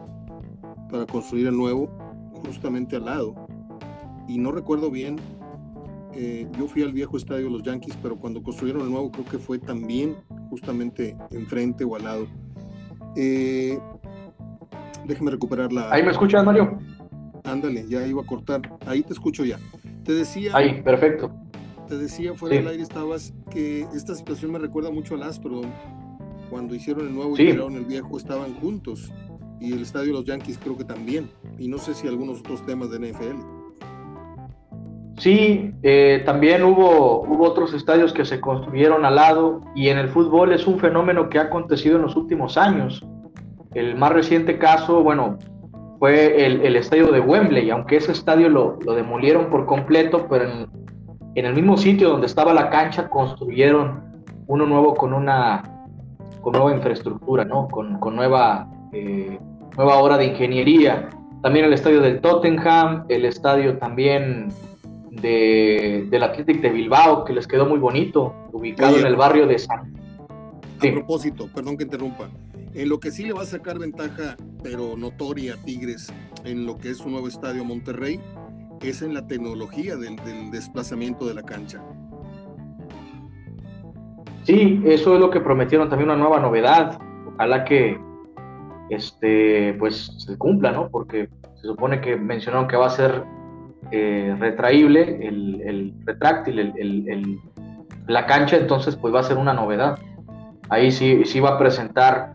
[0.90, 1.97] para construir el nuevo
[2.44, 3.34] justamente al lado.
[4.26, 5.16] Y no recuerdo bien,
[6.14, 9.24] eh, yo fui al viejo estadio de los Yankees, pero cuando construyeron el nuevo creo
[9.24, 10.16] que fue también
[10.50, 12.26] justamente enfrente o al lado.
[13.16, 13.78] Eh,
[15.06, 15.90] déjeme recuperar la...
[15.92, 16.78] ¿Ahí me escuchas, Mario?
[17.44, 18.60] Ándale, ya iba a cortar.
[18.86, 19.58] Ahí te escucho ya.
[20.04, 20.52] Te decía...
[20.54, 21.32] Ahí, perfecto
[21.88, 25.72] te decía fuera del aire estabas que esta situación me recuerda mucho al Astrodome.
[26.50, 29.10] Cuando hicieron el nuevo y hicieron el viejo estaban juntos.
[29.60, 31.28] Y el estadio de los Yankees creo que también.
[31.58, 33.58] Y no sé si algunos otros temas de NFL.
[35.18, 40.08] Sí, eh, también hubo, hubo otros estadios que se construyeron al lado y en el
[40.10, 43.04] fútbol es un fenómeno que ha acontecido en los últimos años.
[43.74, 45.36] El más reciente caso, bueno,
[45.98, 50.44] fue el, el estadio de Wembley, aunque ese estadio lo, lo demolieron por completo, pero
[51.34, 55.62] en, el mismo sitio donde estaba la cancha construyeron uno nuevo con una
[56.40, 57.68] con nueva infraestructura, ¿no?
[57.68, 59.38] Con, con nueva, eh,
[59.78, 61.08] nueva obra de ingeniería.
[61.40, 64.48] También el estadio del Tottenham, el estadio también
[65.12, 69.58] de, del Athletic de Bilbao, que les quedó muy bonito, ubicado en el barrio de
[69.58, 69.94] San.
[70.78, 72.28] A propósito, perdón que interrumpa.
[72.74, 76.12] En lo que sí le va a sacar ventaja, pero notoria a Tigres,
[76.44, 78.20] en lo que es su nuevo estadio Monterrey,
[78.82, 80.16] es en la tecnología del,
[80.50, 81.80] desplazamiento de la cancha.
[84.42, 86.98] Sí, eso es lo que prometieron también una nueva novedad.
[87.34, 87.98] Ojalá que
[88.90, 90.88] este pues se cumpla, ¿no?
[90.88, 93.24] Porque se supone que mencionaron que va a ser
[93.90, 97.38] eh, retraíble el, retráctil, el,
[98.06, 99.98] la cancha, entonces pues va a ser una novedad.
[100.70, 102.32] Ahí sí, sí va a presentar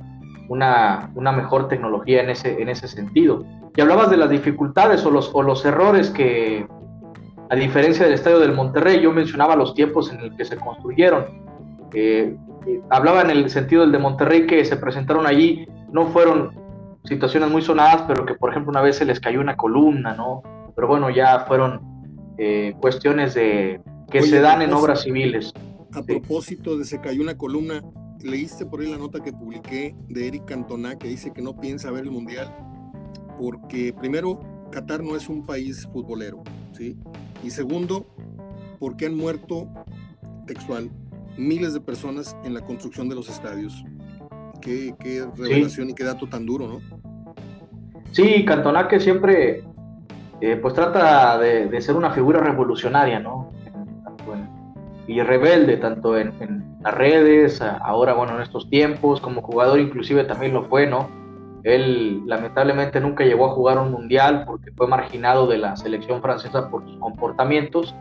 [0.50, 3.46] una, una mejor tecnología en ese, en ese sentido.
[3.76, 6.68] Y hablabas de las dificultades o los, o los errores que,
[7.50, 11.26] a diferencia del estadio del Monterrey, yo mencionaba los tiempos en el que se construyeron.
[11.94, 12.36] Eh,
[12.66, 16.51] eh, hablaba en el sentido del de Monterrey que se presentaron allí, no fueron
[17.06, 20.43] situaciones muy sonadas, pero que por ejemplo una vez se les cayó una columna, ¿no?
[20.75, 21.82] Pero bueno, ya fueron
[22.38, 23.79] eh, cuestiones de
[24.12, 25.53] que se dan en obras civiles.
[25.93, 27.82] A propósito de se cayó una columna,
[28.21, 31.91] leíste por ahí la nota que publiqué de Eric Cantona que dice que no piensa
[31.91, 32.51] ver el Mundial
[33.39, 34.39] porque primero,
[34.71, 36.97] Qatar no es un país futbolero, ¿sí?
[37.43, 38.08] Y segundo,
[38.79, 39.67] porque han muerto,
[40.47, 40.89] textual,
[41.38, 43.84] miles de personas en la construcción de los estadios.
[44.63, 46.80] Qué, revelación y qué dato tan duro, ¿no?
[48.12, 49.63] Sí, Cantona que siempre
[50.39, 53.52] eh, pues trata de, ser una figura revolucionaria, ¿no?
[55.06, 60.23] y rebelde, tanto en, en, las redes, ahora, bueno, en estos tiempos, como jugador inclusive
[60.23, 61.10] también lo fue, ¿no?
[61.63, 66.69] Él lamentablemente nunca llegó a jugar un mundial porque fue marginado de la selección francesa
[66.69, 67.95] por sus comportamientos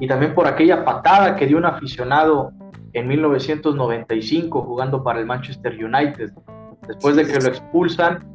[0.00, 2.52] y también por aquella patada que dio un aficionado
[2.92, 6.32] en 1995 jugando para el Manchester United.
[6.86, 8.26] Después de que lo expulsan.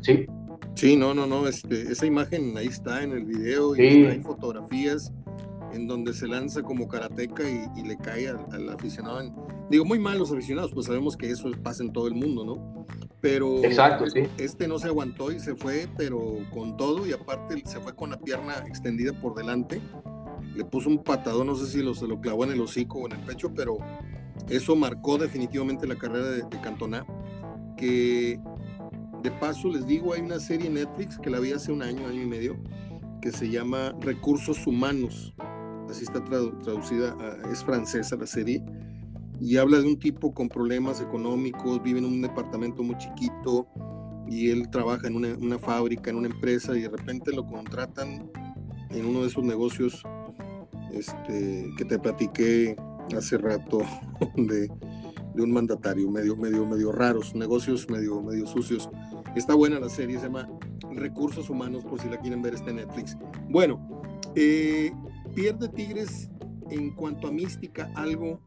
[0.00, 0.26] Sí.
[0.74, 5.12] Sí, no, no, no, este, esa imagen ahí está en el video y hay fotografías
[5.72, 9.20] en donde se lanza como karateca y, le cae al, aficionado.
[9.70, 12.86] digo, muy mal los aficionados, pues sabemos que eso pasa en todo el mundo, ¿no?
[13.20, 14.24] Pero Exacto, sí.
[14.38, 18.10] este no se aguantó y se fue, pero con todo, y aparte se fue con
[18.10, 19.80] la pierna extendida por delante.
[20.54, 23.06] Le puso un patadón, no sé si lo, se lo clavó en el hocico o
[23.06, 23.78] en el pecho, pero
[24.48, 27.04] eso marcó definitivamente la carrera de, Cantona.
[27.76, 28.40] Que
[29.22, 32.06] de paso les digo, hay una serie en Netflix que la vi hace un año,
[32.06, 32.56] año y medio,
[33.20, 35.34] que se llama Recursos Humanos
[35.94, 37.16] así está traducida,
[37.52, 38.62] es francesa la serie,
[39.40, 43.68] y habla de un tipo con problemas económicos, vive en un departamento muy chiquito
[44.28, 48.30] y él trabaja en una, fábrica, en una empresa y de repente lo contratan
[48.90, 50.02] en uno de esos negocios
[50.98, 52.76] este, que te platiqué
[53.16, 53.82] hace rato
[54.36, 54.68] de,
[55.34, 58.88] de, un mandatario medio, medio, medio raros, negocios medio, medio sucios.
[59.36, 60.48] Está buena la serie, se llama
[60.92, 63.16] recursos humanos, por si la quieren ver, está en Netflix.
[63.48, 64.02] Bueno,
[64.34, 64.92] eh,
[65.34, 66.30] pierde Tigres
[66.70, 68.40] en cuanto a mística algo,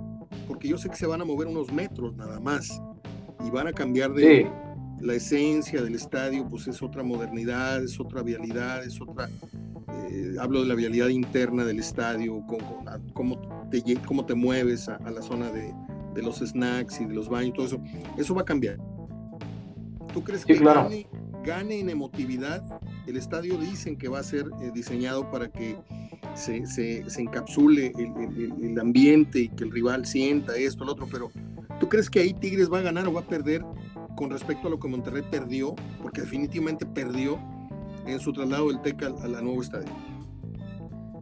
[0.48, 2.82] porque yo sé que se van a mover unos metros nada más
[3.46, 4.50] y van a cambiar de
[5.00, 9.30] la esencia del estadio, pues es otra modernidad, es otra vialidad, es otra,
[9.90, 12.84] eh, hablo de la vialidad interna del estadio, cómo,
[13.14, 15.74] cómo, te, cómo te mueves a, la zona de,
[16.14, 17.82] de, los snacks y de los baños, todo eso,
[18.18, 18.78] eso va a cambiar.
[20.14, 20.56] ¿Tú crees que
[21.44, 22.64] gane, en emotividad?
[23.06, 25.78] El estadio dicen que va a ser eh, diseñado para que
[26.34, 31.08] se, se, se encapsule el, el, ambiente y que el rival sienta esto, lo otro,
[31.10, 31.32] pero
[31.80, 33.64] ¿tú crees que ahí Tigres va a ganar o va a perder
[34.18, 35.76] con respecto a lo que Monterrey perdió?
[36.02, 37.40] Porque definitivamente perdió
[38.08, 39.90] en su traslado del TEC al, al nuevo estadio.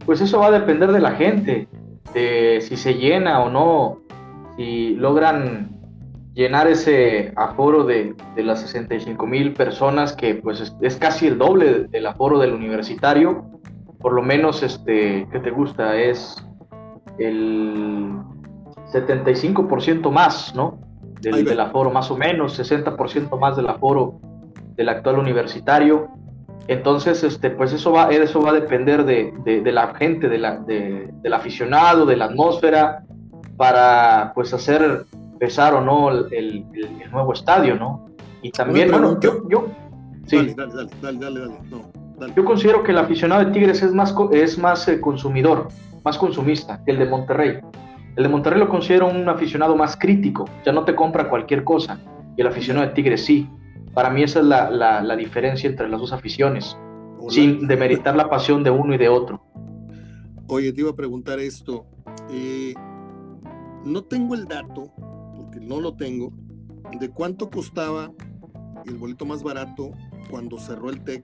[0.06, 1.68] Pues eso va a depender de la gente,
[2.14, 4.02] de si se llena o no,
[4.56, 5.76] si logran
[6.34, 11.38] llenar ese aforo de, de las 65 mil personas, que pues es, es, casi el
[11.38, 13.46] doble del aforo del universitario,
[14.00, 15.96] por lo menos, este, ¿qué te gusta?
[15.96, 16.36] Es
[17.18, 18.12] el
[18.94, 20.80] 75% más, ¿no?
[21.22, 24.20] Del, del, aforo, más o menos, 60% más del aforo
[24.76, 26.10] del actual universitario.
[26.68, 30.58] Entonces, este, pues eso va, eso va a depender de, de, la gente, de la,
[30.58, 33.04] del aficionado, de la atmósfera,
[33.56, 35.06] para pues hacer
[35.40, 38.10] pesar o no el, el, nuevo estadio, ¿no?
[38.42, 39.68] Y también, bueno, yo, yo
[40.26, 40.54] sí.
[40.56, 42.06] Dale, dale, dale, dale, dale, no.
[42.36, 45.68] Yo considero que el aficionado de Tigres es más, es más eh, consumidor,
[46.04, 47.60] más consumista que el de Monterrey.
[48.16, 52.00] El de Monterrey lo considero un aficionado más crítico, ya no te compra cualquier cosa.
[52.38, 53.50] Y el aficionado de Tigres sí.
[53.96, 56.78] Para mí esa es la, la, diferencia entre las dos aficiones,
[57.30, 59.42] sin demeritar la pasión de uno y de otro.
[60.48, 61.86] Oye, te iba a preguntar esto.
[62.30, 62.74] Eh,
[63.86, 64.92] no tengo el dato,
[65.38, 66.34] porque no lo tengo,
[67.00, 68.12] de cuánto costaba
[68.86, 69.92] el boleto más barato
[70.30, 71.24] cuando cerró el TEC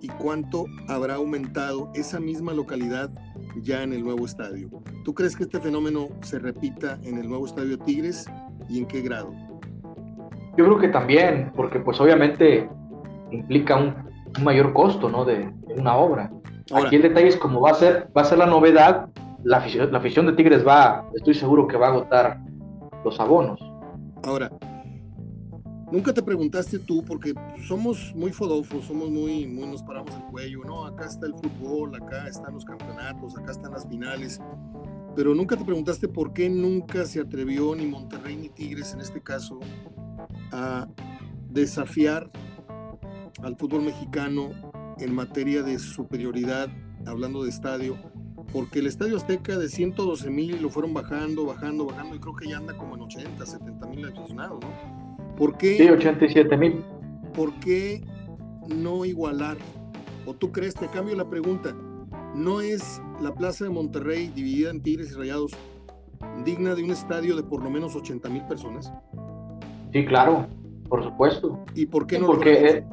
[0.00, 3.10] y cuánto habrá aumentado esa misma localidad
[3.62, 4.70] ya en el nuevo estadio.
[5.04, 8.26] ¿Tú crees que este fenómeno se repita en el nuevo estadio Tigres
[8.68, 9.32] y en qué grado?
[10.56, 12.68] Yo creo que también, porque pues obviamente
[13.30, 13.94] implica un,
[14.42, 15.24] mayor costo, ¿no?
[15.24, 16.30] De, una obra.
[16.72, 19.08] Aquí el detalle es como va a ser, va a ser la novedad,
[19.44, 22.38] la afición, la afición de Tigres va, estoy seguro que va a agotar
[23.04, 23.60] los abonos.
[24.24, 24.50] Ahora,
[25.94, 27.34] Nunca te preguntaste tú, porque
[27.68, 30.86] somos muy fodofos, somos muy, muy, nos paramos el cuello, ¿no?
[30.86, 34.40] Acá está el fútbol, acá están los campeonatos, acá están las finales,
[35.14, 39.20] pero nunca te preguntaste por qué nunca se atrevió ni Monterrey ni Tigres en este
[39.20, 39.60] caso
[40.54, 40.88] a
[41.50, 42.30] desafiar
[43.42, 44.50] al fútbol mexicano
[44.98, 46.68] en materia de superioridad,
[47.06, 47.96] hablando de estadio,
[48.52, 52.48] porque el Estadio Azteca de 112 mil lo fueron bajando, bajando, bajando, y creo que
[52.48, 55.34] ya anda como en 80, 70 mil aficionados, ¿no?
[55.36, 55.76] ¿Por qué?
[55.76, 56.84] Sí, 87 mil.
[57.34, 58.04] ¿Por qué
[58.68, 59.56] no igualar?
[60.26, 61.74] ¿O tú crees, te cambio la pregunta,
[62.36, 65.52] ¿no es la Plaza de Monterrey dividida en Tigres y Rayados
[66.44, 68.92] digna de un estadio de por lo menos 80 mil personas?
[69.94, 70.48] Sí, claro,
[70.88, 71.64] por supuesto.
[71.72, 72.26] ¿Y por qué no?
[72.26, 72.84] Porque eh,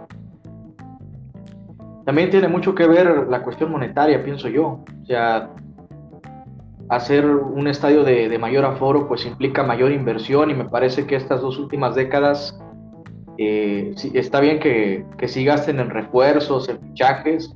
[2.06, 4.84] también tiene mucho que ver la cuestión monetaria, pienso yo.
[5.02, 5.49] O sea,
[6.89, 11.41] hacer un estadio de, mayor aforo pues implica mayor inversión y me parece que estas
[11.41, 12.56] dos últimas décadas
[13.39, 17.52] eh, está bien que, que sí gasten en refuerzos, en fichajes,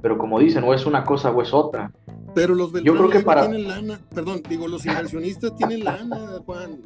[0.00, 1.90] pero como dicen, o es una cosa o es otra.
[2.36, 3.48] Pero los Yo creo que para...
[3.48, 6.82] tienen lana, perdón, digo, los inversionistas tienen lana, Juan.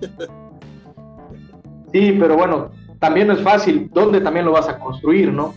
[1.94, 3.88] sí, pero bueno, también no es fácil.
[3.94, 5.54] ¿Dónde también lo vas a construir, no?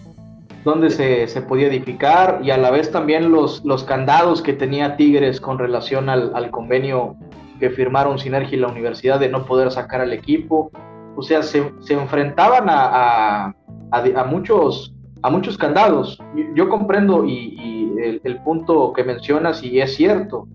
[0.64, 4.98] donde se, se, podía edificar y a la vez también los, los candados que tenía
[4.98, 7.16] Tigres con relación al, al convenio
[7.58, 10.72] que firmaron Sinergia y la universidad de no poder sacar al equipo.
[11.16, 13.56] O sea, se, se enfrentaban a, a,
[13.92, 16.20] a, muchos, a muchos candados.
[16.54, 20.48] Yo comprendo y, el, el, punto que mencionas y es cierto.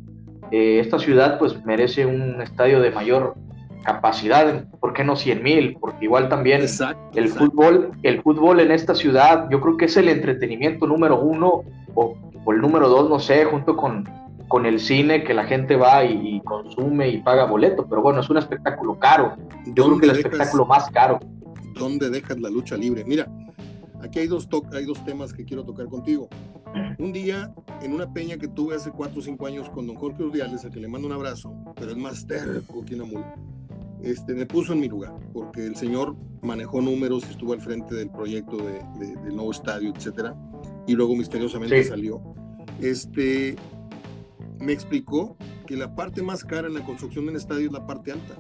[0.51, 3.35] Eh, esta ciudad pues merece un estadio de mayor
[3.83, 5.76] capacidad, ¿por qué no 100 mil?
[5.80, 6.62] Porque igual también
[7.14, 11.62] el fútbol, el fútbol en esta ciudad, yo creo que es el entretenimiento número uno
[11.95, 12.16] o,
[12.49, 14.09] el número dos, no sé, junto con,
[14.49, 18.30] con el cine que la gente va y, consume y paga boleto, pero bueno, es
[18.30, 19.37] un espectáculo caro.
[19.66, 21.20] Yo creo que el espectáculo más caro.
[21.74, 23.05] ¿Dónde dejas la lucha libre?
[23.07, 23.28] Mira,
[24.03, 26.28] aquí hay dos, hay dos temas que quiero tocar contigo.
[26.99, 27.53] Un día,
[27.83, 30.70] en una peña que tuve hace 4 o 5 años con don Jorge Urdiales, a
[30.70, 33.35] que le mando un abrazo, pero es más terco que una mula
[34.03, 38.11] este, me puso en mi lugar, porque el señor manejó números estuvo al frente del
[38.11, 40.34] proyecto de, del nuevo estadio, etcétera,
[40.86, 42.20] y luego misteriosamente salió.
[42.80, 43.57] Este,
[44.61, 45.36] me explicó
[45.66, 48.34] que la parte más cara en la construcción de un estadio es la parte alta.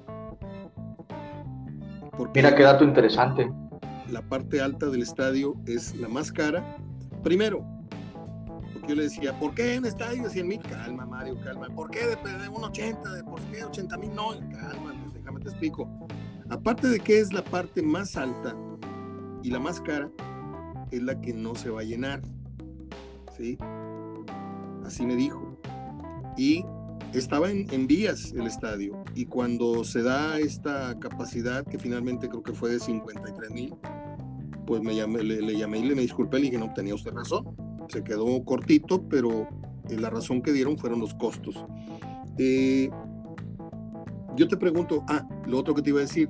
[2.16, 3.50] Porque Mira qué dato interesante.
[4.10, 6.76] la parte alta del estadio es la más cara.
[7.22, 7.64] Primero,
[8.72, 10.60] porque yo le decía, ¿por qué un estadio de 100 mil?
[10.60, 11.68] Calma, Mario, calma.
[11.68, 13.12] ¿Por qué de, de un 80?
[13.14, 14.14] ¿De por qué 80 mil?
[14.14, 14.91] No, calma,
[15.22, 15.88] déjame te explico.
[16.50, 18.56] Aparte de que es la parte más alta
[19.42, 20.10] y la más cara,
[20.90, 22.20] es la que no se va a llenar.
[23.36, 23.56] ¿Sí?
[24.84, 25.58] Así me dijo.
[26.36, 26.64] Y
[27.14, 32.52] estaba en, vías el estadio y cuando se da esta capacidad, que finalmente creo que
[32.52, 33.74] fue de 53 mil,
[34.66, 37.56] pues me llamé, le, llamé y le me disculpé, le dije, no, tenía usted razón,
[37.88, 39.48] se quedó cortito, pero
[39.88, 41.64] eh, la razón que dieron fueron los costos.
[42.38, 42.90] Eh,
[44.36, 46.28] yo te pregunto, ah, lo otro que te iba a decir,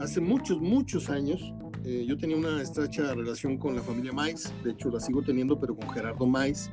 [0.00, 1.52] hace muchos, muchos años,
[1.84, 5.58] eh, yo tenía una estrecha relación con la familia Mais, de hecho la sigo teniendo,
[5.58, 6.70] pero con Gerardo Mais,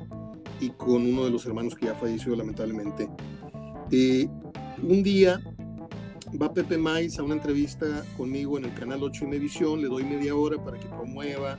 [0.60, 3.08] y con uno de los hermanos que ya falleció lamentablemente.
[3.90, 4.28] Eh,
[4.82, 5.40] un día
[6.40, 10.34] va Pepe Maiz a una entrevista conmigo en el canal 8 Univisión, le doy media
[10.34, 11.58] hora para que promueva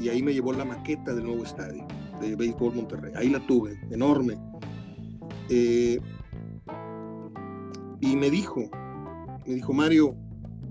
[0.00, 1.86] y ahí me llevó la maqueta del nuevo estadio
[2.20, 3.12] de Béisbol Monterrey.
[3.16, 4.36] Ahí la tuve, enorme.
[5.48, 6.00] Eh,
[8.00, 8.62] y me dijo,
[9.46, 10.16] me dijo Mario,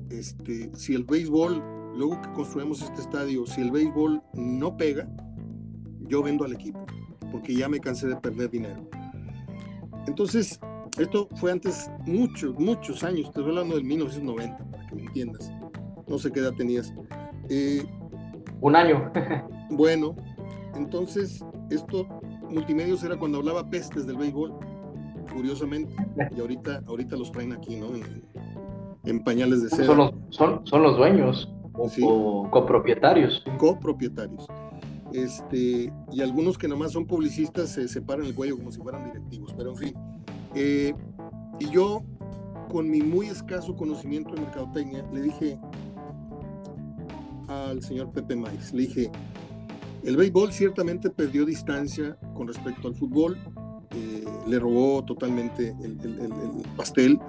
[0.09, 1.63] este, si el béisbol,
[1.95, 5.07] luego que construimos este estadio, si el béisbol no pega,
[6.07, 6.86] yo vendo al equipo
[7.32, 8.89] porque ya me cansé de perder dinero.
[10.07, 10.59] Entonces,
[10.97, 15.51] esto fue antes muchos, muchos años, estoy hablando del 1990, para que me entiendas.
[16.07, 16.93] No sé qué edad tenías.
[17.49, 17.86] Eh,
[18.61, 19.11] Un año.
[19.69, 20.15] bueno,
[20.75, 22.07] entonces, esto,
[22.49, 24.57] multimedios era cuando hablaba pestes del béisbol,
[25.34, 25.93] curiosamente,
[26.36, 27.88] y ahorita, ahorita los traen aquí, ¿no?
[29.05, 29.86] En, pañales de seda.
[29.86, 31.51] Son los, son, son los dueños
[32.03, 33.43] o, copropietarios.
[33.57, 34.45] Copropietarios.
[35.13, 39.53] Este, y algunos que nomás son publicistas se separan el cuello como si fueran directivos,
[39.57, 39.93] pero en fin.
[40.55, 40.93] Eh,
[41.59, 42.03] y yo,
[42.69, 45.59] con mi muy escaso conocimiento de mercadotecnia, le dije
[47.47, 49.11] al señor Pepe Maiz, le dije,
[50.03, 53.38] el béisbol ciertamente perdió distancia con respecto al fútbol,
[53.91, 57.19] eh, le robó totalmente el, el pastel,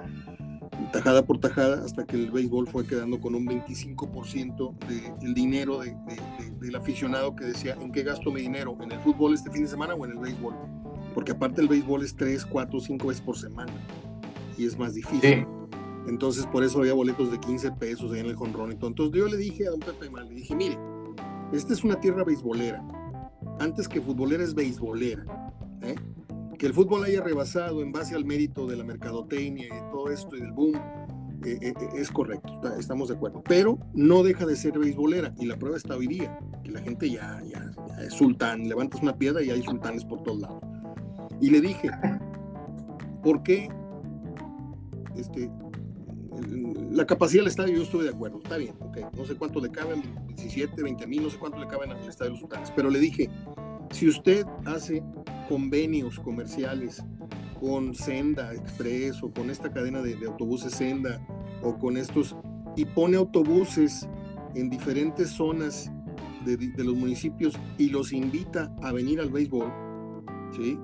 [0.91, 5.95] tajada por tajada hasta que el béisbol fue quedando con un 25% del dinero de,
[6.59, 8.77] del aficionado que decía, ¿en qué gasto mi dinero?
[8.81, 10.55] ¿En el fútbol este fin de semana o en el béisbol?
[11.13, 13.73] Porque aparte el béisbol es 3, 4, 5 veces por semana
[14.57, 15.45] y es más difícil.
[16.07, 18.71] Entonces por eso había boletos de 15 pesos ahí en el jonrón.
[18.71, 20.77] Entonces yo le dije a don Pepe Mal, le dije, mire,
[21.53, 22.83] esta es una tierra beisbolera.
[23.59, 25.25] Antes que futbolera es beisbolera.
[25.81, 25.95] ¿eh?
[26.61, 30.37] Que el fútbol haya rebasado en base al mérito de la mercadotecnia y todo esto
[30.37, 30.75] y del boom,
[31.43, 33.41] eh, eh, eh, es correcto, estamos de acuerdo.
[33.49, 37.09] Pero no deja de ser beisbolera y la prueba está hoy día, que la gente
[37.09, 37.71] ya, ya,
[38.05, 40.61] es sultán, levantas una piedra y hay sultanes por todos lados.
[41.41, 41.89] Y le dije,
[43.23, 43.67] ¿por qué
[45.15, 45.49] este,
[46.91, 49.71] la capacidad del estadio yo estuve de acuerdo, está bien, ok, no sé cuánto le
[49.71, 52.91] caben, 17, 20 mil, no sé cuánto le caben al estadio de los sultanes, pero
[52.91, 53.31] le dije,
[53.89, 55.03] si usted hace
[55.51, 57.03] convenios comerciales
[57.59, 61.19] con Senda Express o con esta cadena de, autobuses Senda
[61.61, 62.37] o con estos
[62.77, 64.07] y pone autobuses
[64.55, 65.91] en diferentes zonas
[66.45, 69.69] de, los municipios y los invita a venir al béisbol,
[70.55, 70.79] ¿sí?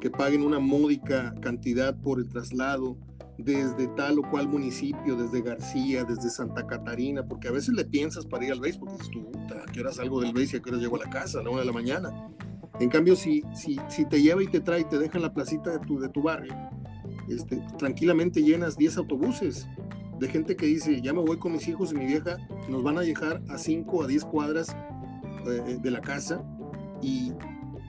[0.00, 2.96] que paguen una módica cantidad por el traslado
[3.36, 8.24] desde tal o cual municipio, desde García, desde Santa Catarina, porque a veces le piensas
[8.24, 10.70] para ir al béisbol, dices tú, ¿a qué hora salgo del béisbol y a qué
[10.70, 11.40] hora llego a la casa?
[11.40, 12.30] A la una de la mañana.
[12.80, 15.70] En cambio, si, si, te lleva y te trae y te deja en la placita
[15.70, 16.54] de tu, de tu barrio,
[17.28, 19.68] este, tranquilamente llenas 10 autobuses
[20.18, 22.96] de gente que dice, ya me voy con mis hijos y mi vieja, nos van
[22.96, 24.74] a dejar a 5 a 10 cuadras
[25.46, 26.42] eh, de la casa
[27.02, 27.32] y,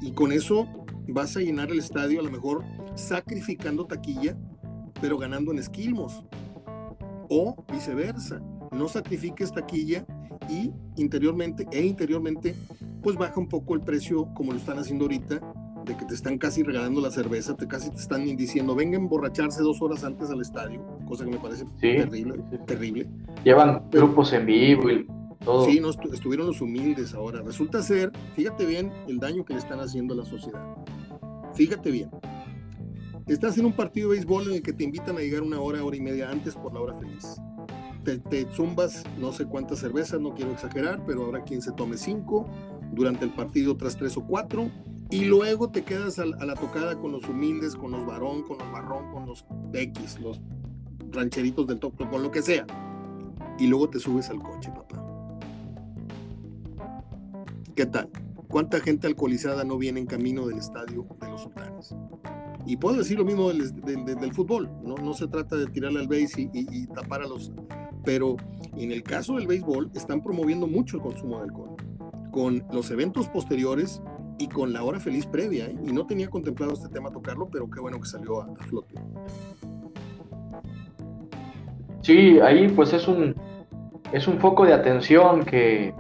[0.02, 0.68] y con eso
[1.08, 2.64] vas a llenar el estadio a lo mejor
[2.96, 4.38] sacrificando taquilla,
[5.00, 6.26] pero ganando en esquilmos.
[7.30, 10.06] O viceversa, no sacrifiques taquilla
[10.50, 12.56] y interiormente e interiormente
[13.02, 15.39] pues baja un poco el precio como lo están haciendo ahorita,
[15.86, 19.02] de que te están casi regalando la cerveza, te casi te están diciendo, venga a
[19.02, 23.10] emborracharse dos horas antes al estadio, cosa que me parece terrible, terrible.
[23.43, 25.08] Llevan grupos en vivo y
[25.43, 25.66] todo.
[25.66, 27.41] Sí, no, estuvieron los humildes ahora.
[27.41, 30.64] Resulta ser, fíjate bien el daño que le están haciendo a la sociedad.
[31.54, 32.10] Fíjate bien.
[33.28, 35.84] Estás en un partido de béisbol en el que te invitan a llegar una hora,
[35.84, 37.38] hora y media antes por la hora feliz.
[38.04, 41.97] Te, te zumbas no sé cuántas cervezas, no quiero exagerar, pero habrá quien se tome
[41.97, 42.49] cinco,
[42.92, 44.70] durante el partido tras tres o cuatro,
[45.10, 48.68] y luego te quedas a, la tocada con los humildes, con los varón, con los
[48.72, 50.42] marrón, con los X, los
[51.12, 52.66] rancheritos del top, con lo que sea.
[53.60, 55.06] Y luego te subes al coche, papá.
[57.76, 58.10] ¿Qué tal?
[58.48, 61.96] ¿Cuánta gente alcoholizada no viene en camino del estadio de los sultanes?
[62.66, 64.96] Y puedo decir lo mismo del, del, fútbol, ¿no?
[64.96, 67.52] no se trata de tirarle al base y, y, tapar a los...
[68.04, 68.36] Pero
[68.78, 71.70] en el caso del béisbol están promoviendo mucho el consumo de alcohol,
[72.32, 74.02] con los eventos posteriores
[74.38, 75.66] y con la hora feliz previa.
[75.66, 75.76] ¿eh?
[75.86, 78.96] Y no tenía contemplado este tema tocarlo, pero qué bueno que salió a, a flote.
[82.02, 83.36] Sí, ahí pues es un,
[84.12, 85.94] es un foco de atención que,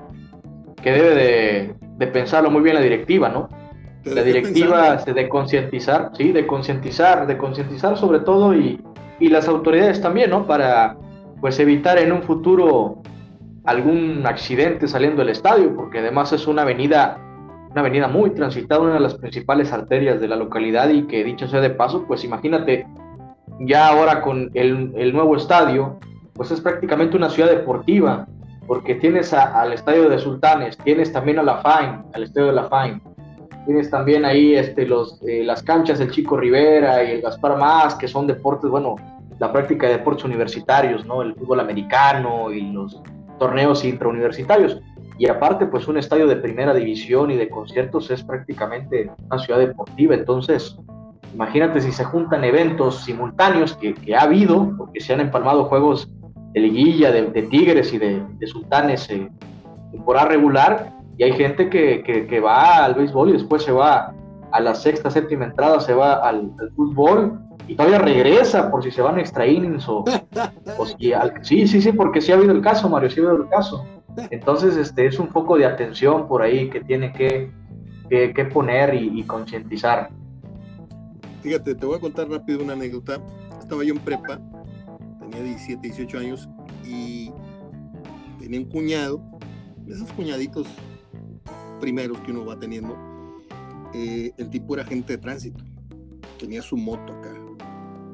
[0.81, 3.49] que debe de, de pensarlo muy bien la directiva, ¿no?
[4.03, 8.81] La directiva de concientizar, sí, de concientizar, de concientizar sobre todo y,
[9.19, 10.47] y, las autoridades también, ¿no?
[10.47, 10.97] Para
[11.39, 13.03] pues evitar en un futuro
[13.63, 17.17] algún accidente saliendo del estadio, porque además es una avenida,
[17.71, 21.47] una avenida muy transitada, una de las principales arterias de la localidad y que dicho
[21.47, 22.87] sea de paso, pues imagínate,
[23.59, 25.99] ya ahora con el, el nuevo estadio,
[26.33, 28.27] pues es prácticamente una ciudad deportiva,
[28.67, 32.69] porque tienes al estadio de Sultanes, tienes también a la FAIN, al estadio de la
[32.69, 33.01] FAIN,
[33.65, 37.95] tienes también ahí este, los, eh, las canchas del Chico Rivera y el Gaspar Más,
[37.95, 38.95] que son deportes, bueno,
[39.39, 41.21] la práctica de deportes universitarios, ¿no?
[41.21, 43.01] El fútbol americano y los
[43.41, 44.79] torneos intrauniversitarios.
[45.17, 49.59] Y aparte, pues un estadio de primera división y de conciertos es prácticamente una ciudad
[49.59, 50.13] deportiva.
[50.13, 50.77] Entonces,
[51.33, 56.07] imagínate si se juntan eventos simultáneos que, ha habido, porque se han empalmado juegos
[56.53, 59.31] de liguilla, de, Tigres y de, Sultanes en
[59.91, 64.13] temporada regular, y hay gente que, va al béisbol y después se va
[64.51, 67.39] a la sexta, séptima entrada, se va al, fútbol
[67.71, 70.03] y todavía regresa por si se van extra innings o,
[71.41, 73.85] sí, sí, sí, porque sí ha habido el caso, Mario, sí ha habido el caso.
[74.29, 77.49] Entonces, este es un foco de atención por ahí que tiene que,
[78.09, 80.09] que, poner y, y concientizar.
[81.41, 83.19] Fíjate, te voy a contar rápido una anécdota.
[83.61, 84.37] Estaba yo en prepa
[85.21, 86.49] tenía 17, 18 años
[86.85, 87.31] y
[88.37, 89.21] tenía un cuñado,
[89.87, 90.67] esos cuñaditos
[91.79, 92.97] primeros que uno va teniendo.
[93.93, 95.63] Eh, el tipo era agente de tránsito,
[96.37, 97.30] tenía su moto acá,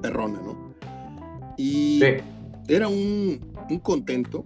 [0.10, 0.74] perrona, ¿no?
[1.58, 2.02] Y
[2.68, 3.40] era un,
[3.70, 4.46] un, contento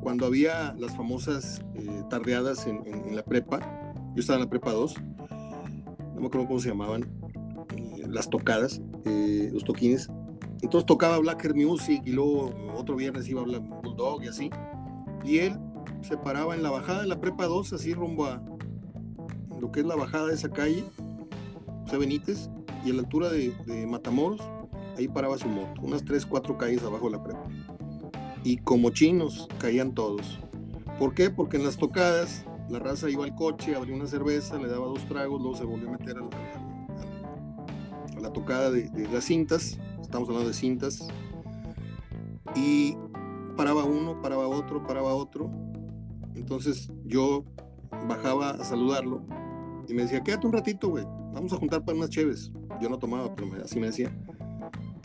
[0.00, 3.60] cuando había las famosas eh, tardeadas en, en, la prepa.
[4.14, 4.94] Yo estaba en la prepa 2,
[6.14, 7.02] no me acuerdo cómo se llamaban,
[7.76, 10.08] eh, las tocadas, los toquines
[10.62, 14.50] entonces tocaba Blacker Music y luego otro viernes iba a hablar Bulldog y así.
[15.24, 15.58] Y él
[16.02, 18.42] se paraba en la bajada de la Prepa 2, así rumbo a
[19.60, 20.84] lo que es la bajada de esa calle,
[21.84, 22.50] José Benítez,
[22.84, 23.52] y a la altura de,
[23.86, 24.40] Matamoros,
[24.96, 27.44] ahí paraba su moto, unas 3, 4 calles abajo de la Prepa.
[28.44, 30.38] Y como chinos caían todos.
[30.98, 31.30] ¿Por qué?
[31.30, 35.06] Porque en las tocadas la raza iba al coche, abría una cerveza, le daba dos
[35.06, 36.20] tragos, luego se volvió a meter a
[38.20, 41.08] la, tocada de las cintas estamos hablando de cintas,
[42.54, 42.96] y
[43.56, 45.50] paraba uno, paraba otro, paraba otro.
[46.34, 47.44] Entonces yo
[48.08, 49.22] bajaba a saludarlo
[49.88, 52.52] y me decía, quédate un ratito, güey, vamos a juntar para unas cheves.
[52.80, 54.16] Yo no tomaba, pero así me decía.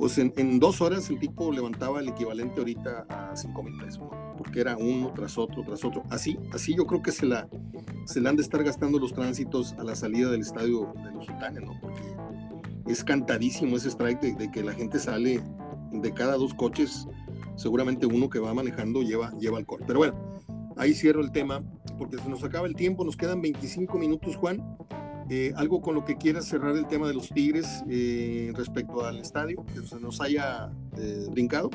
[0.02, 4.02] Pues en, dos horas el tipo levantaba el equivalente ahorita a cinco mil pesos,
[4.36, 6.02] porque era uno tras otro, tras otro.
[6.10, 7.48] Así, así yo creo que se la,
[8.06, 11.26] se le han de estar gastando los tránsitos a la salida del estadio de los
[11.28, 11.80] sultanes, ¿no?
[11.80, 12.02] Porque
[12.88, 15.40] es cantadísimo ese strike de, que la gente sale
[15.92, 17.08] de cada dos coches,
[17.56, 19.84] seguramente uno que va manejando lleva, lleva alcohol.
[19.86, 20.16] Pero bueno,
[20.78, 21.62] ahí cierro el tema
[22.00, 24.64] porque se nos acaba el tiempo, nos quedan 25 minutos, Juan.
[25.30, 29.20] Eh, algo con lo que quieras cerrar el tema de los Tigres eh, respecto al
[29.20, 31.70] estadio, que se nos haya eh, brincado.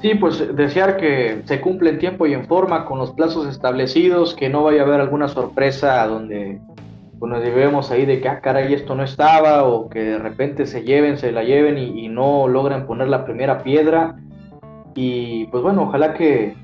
[0.00, 4.34] Sí, pues desear que se cumple en tiempo y en forma con los plazos establecidos,
[4.34, 6.60] que no vaya a haber alguna sorpresa donde
[7.18, 10.66] pues nos llevemos ahí de que, ah, caray, esto no estaba, o que de repente
[10.66, 14.16] se lleven, se la lleven y, no logran poner la primera piedra.
[14.94, 16.54] Y pues bueno, ojalá que,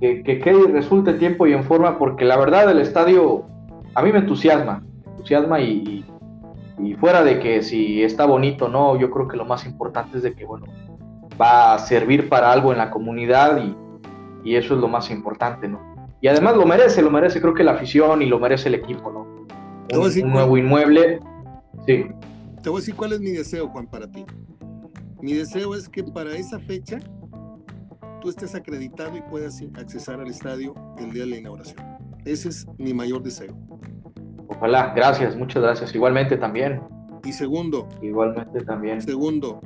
[0.00, 3.46] que, quede y resulte tiempo y en forma, porque la verdad el estadio
[3.94, 6.04] a mí me entusiasma, entusiasma y,
[6.78, 10.22] y, fuera de que si está bonito no, yo creo que lo más importante es
[10.22, 10.66] de que, bueno,
[11.40, 13.76] va a servir para algo en la comunidad y,
[14.44, 15.90] y eso es lo más importante, ¿no?
[16.20, 19.10] Y además lo merece, lo merece creo que la afición y lo merece el equipo,
[19.10, 19.30] ¿no?
[19.98, 21.20] un, nuevo inmueble.
[21.86, 22.06] Sí.
[22.62, 24.24] Te voy a decir cuál es mi deseo, Juan, para ti.
[25.20, 26.98] Mi deseo es que para esa fecha
[28.20, 31.82] tú estés acreditado y puedas accesar al estadio el día de la inauguración.
[32.24, 33.56] Ese es mi mayor deseo.
[34.50, 35.94] Ojalá, gracias, muchas gracias.
[35.94, 36.80] Igualmente también.
[37.24, 37.88] Y segundo.
[38.02, 39.00] Igualmente también.
[39.00, 39.60] Segundo,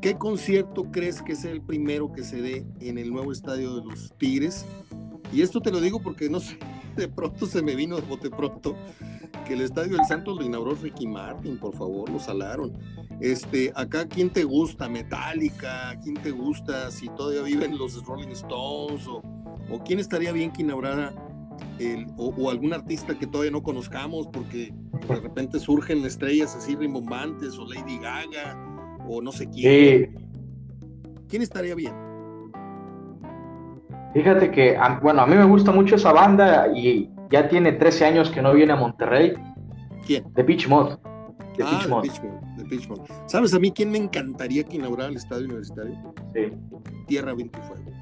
[0.00, 3.84] ¿qué concierto crees que es el primero que se dé en el nuevo estadio de
[3.84, 4.66] los Tigres?
[5.32, 6.58] Y esto te lo digo porque no sé,
[6.96, 8.76] de pronto se me vino de bote pronto
[9.46, 12.72] que el Estadio del Santos lo inauguró Ricky Martin, por favor, lo salaron.
[13.20, 14.88] Este, acá, ¿quién te gusta?
[14.88, 16.90] Metallica, ¿quién te gusta?
[16.90, 19.22] Si todavía viven los Rolling Stones, o,
[19.84, 21.12] quién estaría bien que inaugurara
[21.78, 24.72] el, o, algún artista que todavía no conozcamos, porque
[25.06, 28.56] de repente surgen estrellas así rimbombantes o Lady Gaga
[29.08, 30.28] o no sé quién.
[31.28, 31.92] ¿Quién estaría bien?
[34.14, 38.30] Fíjate que, bueno, a mí me gusta mucho esa banda y ya tiene 13 años
[38.30, 39.34] que no viene a Monterrey.
[40.06, 40.32] ¿Quién?
[40.34, 40.98] The Beach Mod.
[41.56, 42.02] The ah,
[42.68, 43.00] Beach Mod.
[43.26, 46.14] ¿Sabes a mí quién me encantaría que inaugurara el estadio universitario?
[46.34, 46.52] Sí.
[47.06, 47.97] Tierra, Viento y Fuego.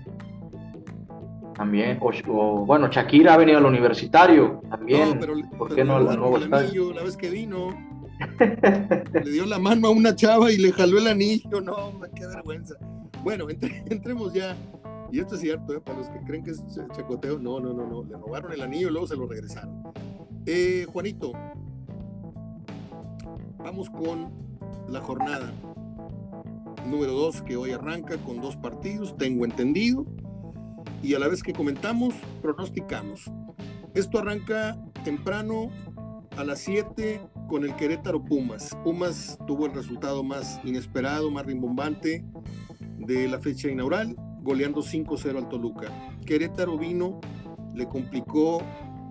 [1.57, 5.15] También, o, bueno, Shakira ha venido al universitario, también.
[5.15, 6.93] No, pero, ¿Por qué no al nuevo estadio?
[6.93, 7.71] La vez que vino,
[9.25, 11.63] le dio la mano a una chava y le jaló el anillo.
[11.63, 12.75] No, qué vergüenza.
[13.25, 13.47] Bueno,
[13.91, 14.55] entremos ya.
[15.11, 15.81] Y esto es cierto, ¿eh?
[15.81, 16.63] para los que creen que es
[16.95, 18.05] chacoteo, no, no, no, no.
[18.05, 19.83] Le robaron el anillo y luego se lo regresaron.
[20.45, 21.33] Eh, Juanito,
[23.59, 24.31] vamos con
[24.91, 25.51] la jornada
[26.87, 30.05] número 2 que hoy arranca con dos partidos, tengo entendido
[31.03, 33.31] y a la vez que comentamos, pronosticamos.
[33.95, 35.71] Esto arranca temprano
[36.37, 38.77] a las 7 con el Querétaro Pumas.
[38.85, 42.25] Pumas tuvo el resultado más inesperado, más rimbombante
[42.99, 45.89] de la fecha inaugural, goleando 5-0 al Toluca.
[46.27, 47.21] Querétaro vino,
[47.75, 48.63] le complicó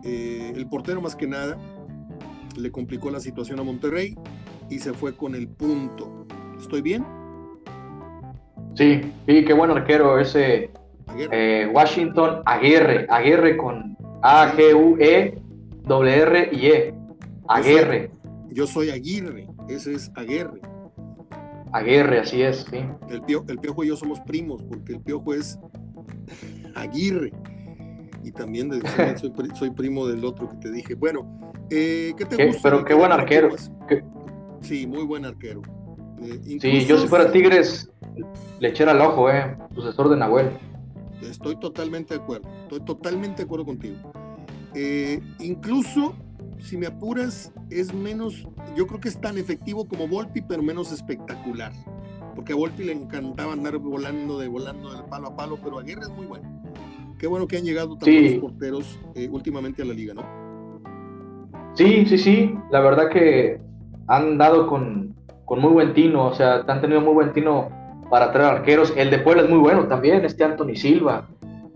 [0.03, 1.57] eh, el portero más que nada,
[2.57, 4.15] le complicó la situación a Monterrey
[4.69, 6.27] y se fue con el punto.
[6.59, 7.05] ¿Estoy bien?
[8.75, 10.71] Sí, sí, qué buen arquero ese
[11.31, 15.39] eh, Washington Aguirre, Aguirre con A-G-U-E-W-R
[16.51, 16.93] y E.
[17.47, 18.11] Aguirre.
[18.49, 20.61] Yo soy, Aguirre, ese es Aguirre.
[21.71, 22.77] Aguirre, así es, sí.
[23.09, 25.59] El, el Piojo y yo somos primos, porque el Piojo es
[26.75, 27.31] Aguirre.
[28.23, 28.71] Y también
[29.53, 30.95] soy, primo del otro que te dije.
[30.95, 32.61] Bueno, eh, ¿qué te gusta?
[32.63, 33.49] Pero qué buen arquero.
[34.61, 35.61] Sí, muy buen arquero.
[36.21, 37.91] Eh, sí, yo si fuera Tigres,
[38.59, 40.49] le echara el ojo, eh, sucesor de Nahuel.
[41.21, 43.95] Estoy totalmente de acuerdo, estoy totalmente de acuerdo contigo.
[44.73, 46.15] Eh, incluso,
[46.57, 50.91] si me apuras, es menos, yo creo que es tan efectivo como Volpi, pero menos
[50.91, 51.71] espectacular.
[52.35, 55.83] Porque a Volpi le encantaba andar volando de volando de palo a palo, pero a
[55.83, 56.61] Guerra es muy bueno.
[57.17, 60.23] Qué bueno que han llegado también los porteros eh, últimamente a la liga, ¿no?
[61.75, 62.53] Sí, sí, sí.
[62.71, 63.61] La verdad que
[64.07, 67.69] han dado con, con muy buen tino, o sea, han tenido muy buen tino
[68.09, 68.93] para traer arqueros.
[68.95, 71.27] El de Puebla es muy bueno también, este Anthony Silva,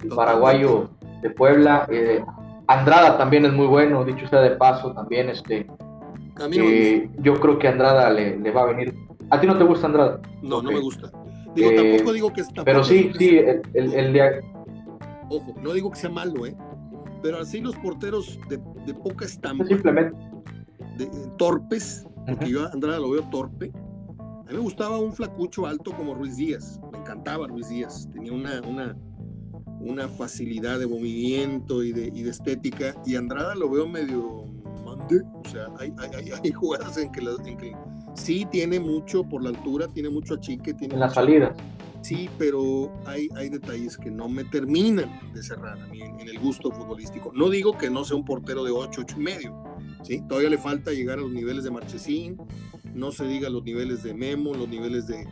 [0.01, 0.89] el paraguayo
[1.21, 1.87] de Puebla.
[1.91, 2.23] Eh,
[2.67, 5.67] Andrada también es muy bueno, dicho sea de paso, también este.
[6.53, 8.93] Eh, yo creo que Andrada le, va a venir.
[9.29, 10.21] ¿A ti no te gusta Andrada?
[10.41, 11.11] No, no me gusta.
[11.55, 12.63] Digo, tampoco digo que está.
[12.63, 13.39] Pero sí, sí,
[13.73, 14.41] el, de.
[15.29, 16.55] Ojo, no digo que sea malo, ¿eh?
[17.21, 18.59] Pero así los porteros de,
[18.93, 19.65] poca estampa.
[19.65, 20.15] Simplemente.
[20.97, 23.71] De, torpes, porque yo a Andrada lo veo torpe
[24.49, 28.33] a mí me gustaba un flacucho alto como Ruiz Díaz, me encantaba Ruiz Díaz, tenía
[28.33, 28.97] una, una,
[29.79, 34.45] una facilidad de movimiento y de, y de, estética, y Andrada lo veo medio
[34.83, 37.75] mande, o sea, hay, hay, hay jugadas en que, en que,
[38.15, 40.95] sí tiene mucho por la altura, tiene mucho achique, tiene...
[40.95, 41.53] En la salida.
[42.01, 46.39] Sí, pero hay, hay detalles que no me terminan de cerrar a mí en, el
[46.39, 47.31] gusto futbolístico.
[47.35, 49.63] No digo que no sea un portero de 8, 8 y medio,
[50.01, 50.23] ¿sí?
[50.27, 52.37] Todavía le falta llegar a los niveles de Marchesín,
[52.99, 55.25] no se diga los niveles de Memo, los niveles de,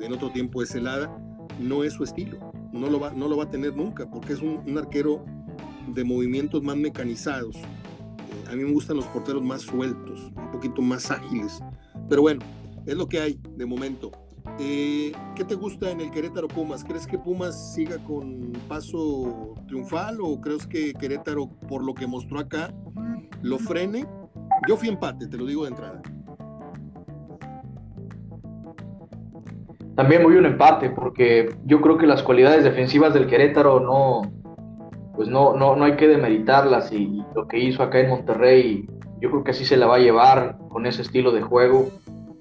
[0.00, 1.16] en otro tiempo de Celada,
[1.60, 2.38] no es su estilo,
[2.72, 5.24] no lo va, no lo va a tener nunca, porque es un, arquero
[5.88, 7.56] de movimientos más mecanizados.
[7.56, 11.60] Eh, a mí me gustan los porteros más sueltos, un poquito más ágiles,
[12.08, 12.40] pero bueno,
[12.84, 14.10] es lo que hay de momento.
[14.58, 16.82] Eh, ¿Qué te gusta en el Querétaro Pumas?
[16.82, 22.40] ¿Crees que Pumas siga con paso triunfal o crees que Querétaro, por lo que mostró
[22.40, 22.74] acá,
[23.40, 24.04] lo frene?
[24.68, 26.02] Yo fui empate, te lo digo de entrada.
[29.96, 34.22] También muy un empate, porque yo creo que las cualidades defensivas del Querétaro no,
[35.14, 38.88] pues no, no, no hay que demeritarlas y lo que hizo acá en Monterrey,
[39.20, 41.88] yo creo que así se la va a llevar con ese estilo de juego.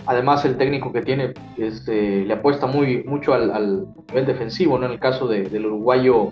[0.06, 4.86] Además, el técnico que tiene este, le apuesta muy, mucho al, nivel defensivo, ¿no?
[4.86, 6.32] En el caso del uruguayo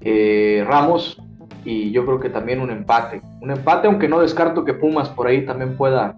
[0.00, 1.20] eh, Ramos,
[1.64, 3.20] y yo creo que también un empate.
[3.40, 6.16] Un empate, aunque no descarto que Pumas por ahí también pueda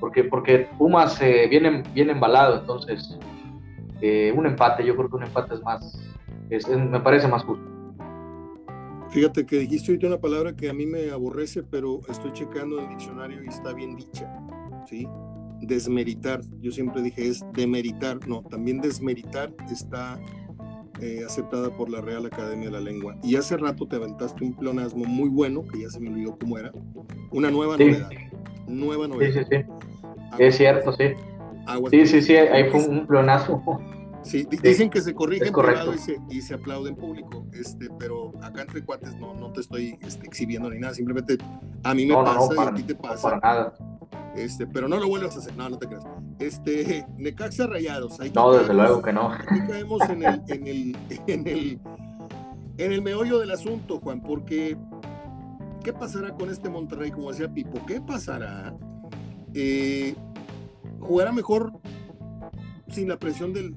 [0.00, 3.18] porque, porque Pumas eh, viene, viene embalado, entonces
[4.00, 6.00] eh, un empate, yo creo que un empate es más,
[6.68, 7.70] me parece más justo.
[9.10, 12.84] Fíjate que dijiste ahorita una palabra que a mí me aborrece, pero estoy checando en
[12.84, 14.32] el diccionario y está bien dicha,
[14.88, 15.06] ¿sí?
[15.60, 20.18] Desmeritar, yo siempre dije es demeritar, no, también desmeritar está
[21.00, 23.16] eh, aceptada por la Real Academia de la Lengua.
[23.22, 26.56] Y hace rato te aventaste un pleonasmo muy bueno, que ya se me olvidó cómo
[26.56, 26.70] era,
[27.32, 28.10] una nueva novedad.
[28.68, 29.32] Nueva novedad.
[29.32, 29.89] Sí, sí, sí.
[30.38, 31.14] Es cierto, sí.
[31.90, 33.62] sí, sí, sí, ahí fue un pleonazo.
[34.22, 35.94] Sí, dicen que se corrige en privado
[36.28, 40.26] y se, aplaude en público, este, pero acá entre cuates no, no te estoy este,
[40.26, 41.38] exhibiendo ni nada, simplemente
[41.82, 43.40] a mí me pasa y a ti te pasa.
[43.42, 43.74] nada.
[44.36, 46.04] Este, pero no lo vuelvas a hacer, no, no te creas.
[46.38, 48.20] Este, Necaxa Rayados.
[48.20, 49.32] Ahí no, desde luego que no.
[49.32, 51.80] Aquí caemos en el, en el, en el,
[52.78, 54.76] en el meollo del asunto, Juan, porque
[55.82, 57.10] ¿qué pasará con este Monterrey?
[57.10, 58.74] Como decía Pipo, ¿qué pasará?
[59.54, 60.14] Eh,
[61.00, 61.72] ¿Jugará mejor
[62.92, 63.72] sin la presión de,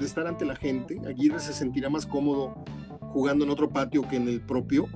[0.00, 1.00] estar ante la gente.
[1.06, 2.54] Aguirre se sentirá más cómodo
[3.12, 4.88] jugando en otro patio que en el propio,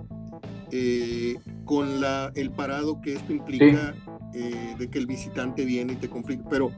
[0.72, 3.94] eh, con la, el parado que esto implica
[4.34, 6.44] eh, de que el visitante viene y te complica.
[6.48, 6.72] Pero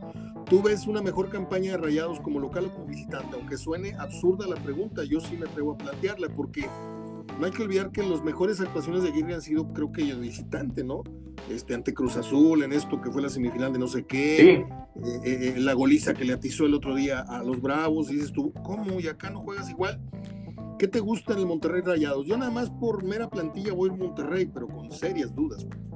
[0.49, 4.47] tú ves una mejor campaña de rayados como local o como visitante, aunque suene absurda
[4.47, 6.67] la pregunta, yo sí me atrevo a plantearla, porque
[7.39, 10.21] no hay que olvidar que las mejores actuaciones de Aguirre han sido, creo que el
[10.21, 11.03] visitante, ¿no?
[11.51, 14.65] Este, ante Cruz Azul, en esto que fue la semifinal de no sé qué, eh,
[15.25, 18.53] eh, la goliza que le atizó el otro día a los Bravos, y dices tú,
[18.63, 19.01] ¿cómo?
[19.01, 20.01] ¿Y acá no juegas igual?
[20.79, 22.27] ¿Qué te gusta en el Monterrey Rayados?
[22.27, 25.65] Yo nada más por mera plantilla voy a Monterrey, pero con serias dudas.
[25.65, 25.92] Pues.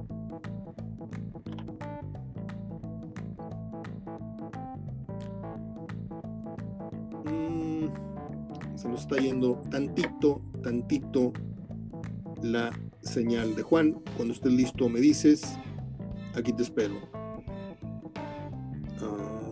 [8.77, 11.33] Se nos está yendo tantito, tantito
[12.43, 12.71] la
[13.01, 13.99] señal de Juan.
[14.15, 15.57] Cuando estés listo me dices,
[16.35, 16.95] aquí te espero.
[19.01, 19.49] Ah,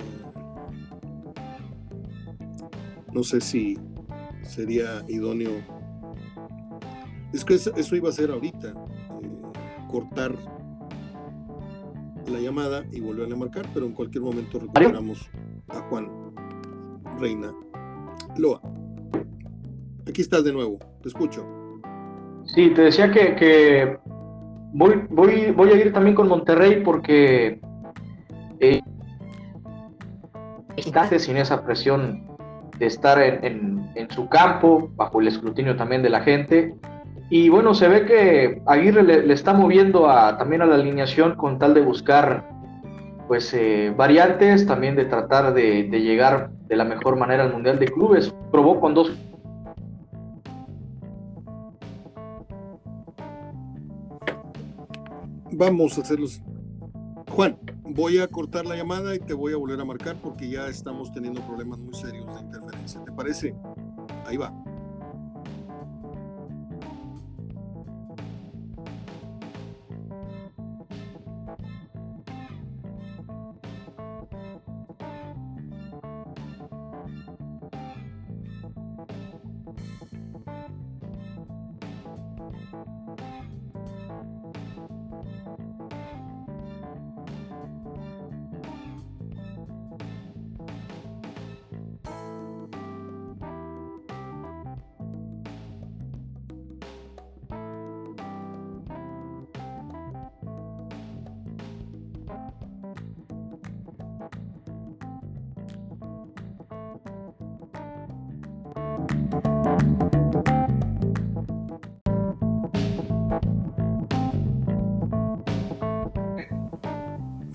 [3.11, 3.79] no sé si
[4.43, 5.51] sería idóneo.
[7.33, 9.41] Es que eso, iba a ser ahorita, eh,
[9.89, 10.35] cortar
[12.27, 15.29] la llamada y volver a marcar, pero en cualquier momento recuperamos
[15.69, 16.09] a Juan
[17.19, 17.51] Reina
[18.37, 18.61] Loa.
[20.07, 21.45] Aquí estás de nuevo, te escucho.
[22.45, 23.97] Sí, te decía que,
[24.73, 27.59] voy, voy, voy a ir también con Monterrey porque
[28.59, 28.81] eh,
[31.19, 32.23] sin esa presión
[32.77, 33.75] de estar en,
[34.09, 36.75] su campo, bajo el escrutinio también de la gente.
[37.29, 41.57] Y bueno, se ve que Aguirre le, está moviendo a, también a la alineación con
[41.57, 42.47] tal de buscar
[43.27, 47.79] pues eh, variantes, también de tratar de, de, llegar de la mejor manera al Mundial
[47.79, 48.31] de Clubes.
[48.51, 49.11] Probó con dos
[55.55, 56.41] vamos a hacerlos.
[57.29, 60.67] Juan, voy a cortar la llamada y te voy a volver a marcar porque ya
[60.67, 63.03] estamos teniendo problemas muy serios de interferencia.
[63.03, 63.55] ¿Te parece?
[64.25, 64.53] Ahí va.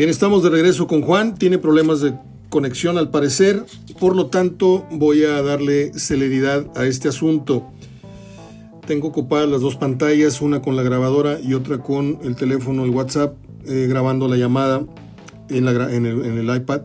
[0.00, 1.34] Bien, estamos de regreso con Juan.
[1.34, 2.14] Tiene problemas de
[2.48, 3.66] conexión al parecer.
[3.98, 7.70] Por lo tanto, voy a darle celeridad a este asunto.
[8.86, 12.90] Tengo ocupadas las dos pantallas, una con la grabadora y otra con el teléfono, el
[12.92, 13.34] WhatsApp,
[13.66, 14.86] eh, grabando la llamada
[15.50, 16.80] en, el, iPad.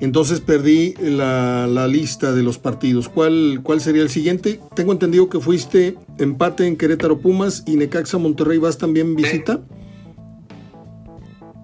[0.00, 3.08] Entonces perdí la, lista de los partidos.
[3.08, 4.58] ¿Cuál, ¿Cuál sería el siguiente?
[4.74, 8.58] Tengo entendido que fuiste empate en Querétaro Pumas y Necaxa Monterrey.
[8.58, 9.60] ¿Vas también visita?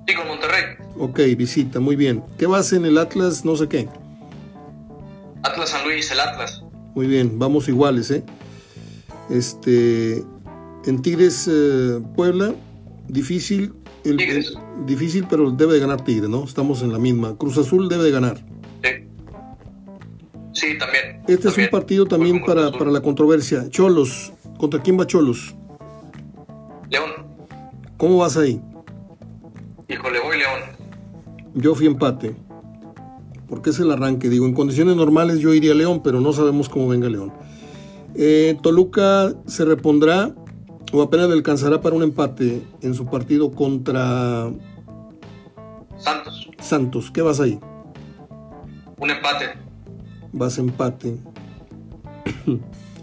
[0.06, 0.73] Sí, con Monterrey.
[0.96, 2.22] Ok, visita, muy bien.
[2.38, 3.44] ¿Qué vas en el Atlas?
[3.44, 3.88] No sé qué.
[5.42, 6.62] Atlas San Luis, el Atlas.
[6.94, 8.24] Muy bien, vamos iguales, ¿eh?
[9.30, 10.24] Este.
[10.86, 12.54] En Tigres eh, Puebla,
[13.08, 13.74] difícil.
[14.02, 14.54] Tigres.
[14.86, 16.44] difícil, pero debe de ganar Tigres, ¿no?
[16.44, 17.36] Estamos en la misma.
[17.36, 18.36] Cruz Azul debe de ganar.
[18.82, 18.90] Sí.
[20.52, 21.22] Sí, también.
[21.26, 23.68] Este es un partido también para, para la controversia.
[23.70, 25.54] Cholos, ¿contra quién va Cholos?
[26.90, 27.10] León.
[27.96, 28.60] ¿Cómo vas ahí?
[29.88, 30.73] Híjole, voy León.
[31.54, 32.36] Yo fui empate.
[33.48, 34.28] Porque es el arranque.
[34.28, 37.32] Digo, en condiciones normales yo iría a León, pero no sabemos cómo venga León.
[38.14, 40.34] Eh, Toluca se repondrá
[40.92, 44.50] o apenas le alcanzará para un empate en su partido contra
[45.98, 46.50] Santos.
[46.60, 47.58] Santos, ¿qué vas ahí?
[48.98, 49.46] Un empate.
[50.32, 51.18] Vas empate.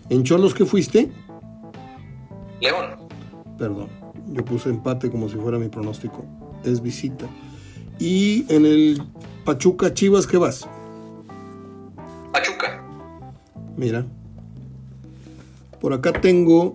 [0.09, 1.11] ¿En Cholos qué fuiste?
[2.61, 2.85] León.
[3.57, 3.89] Perdón,
[4.27, 6.25] yo puse empate como si fuera mi pronóstico.
[6.63, 7.27] Es visita.
[8.01, 9.03] Y en el
[9.45, 10.67] Pachuca Chivas, ¿qué vas?
[12.33, 12.83] Pachuca.
[13.77, 14.07] Mira.
[15.79, 16.73] Por acá tengo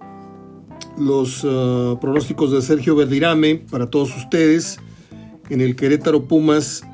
[0.97, 4.79] los uh, pronósticos de Sergio Verdirame para todos ustedes.
[5.51, 6.85] En el Querétaro Pumas,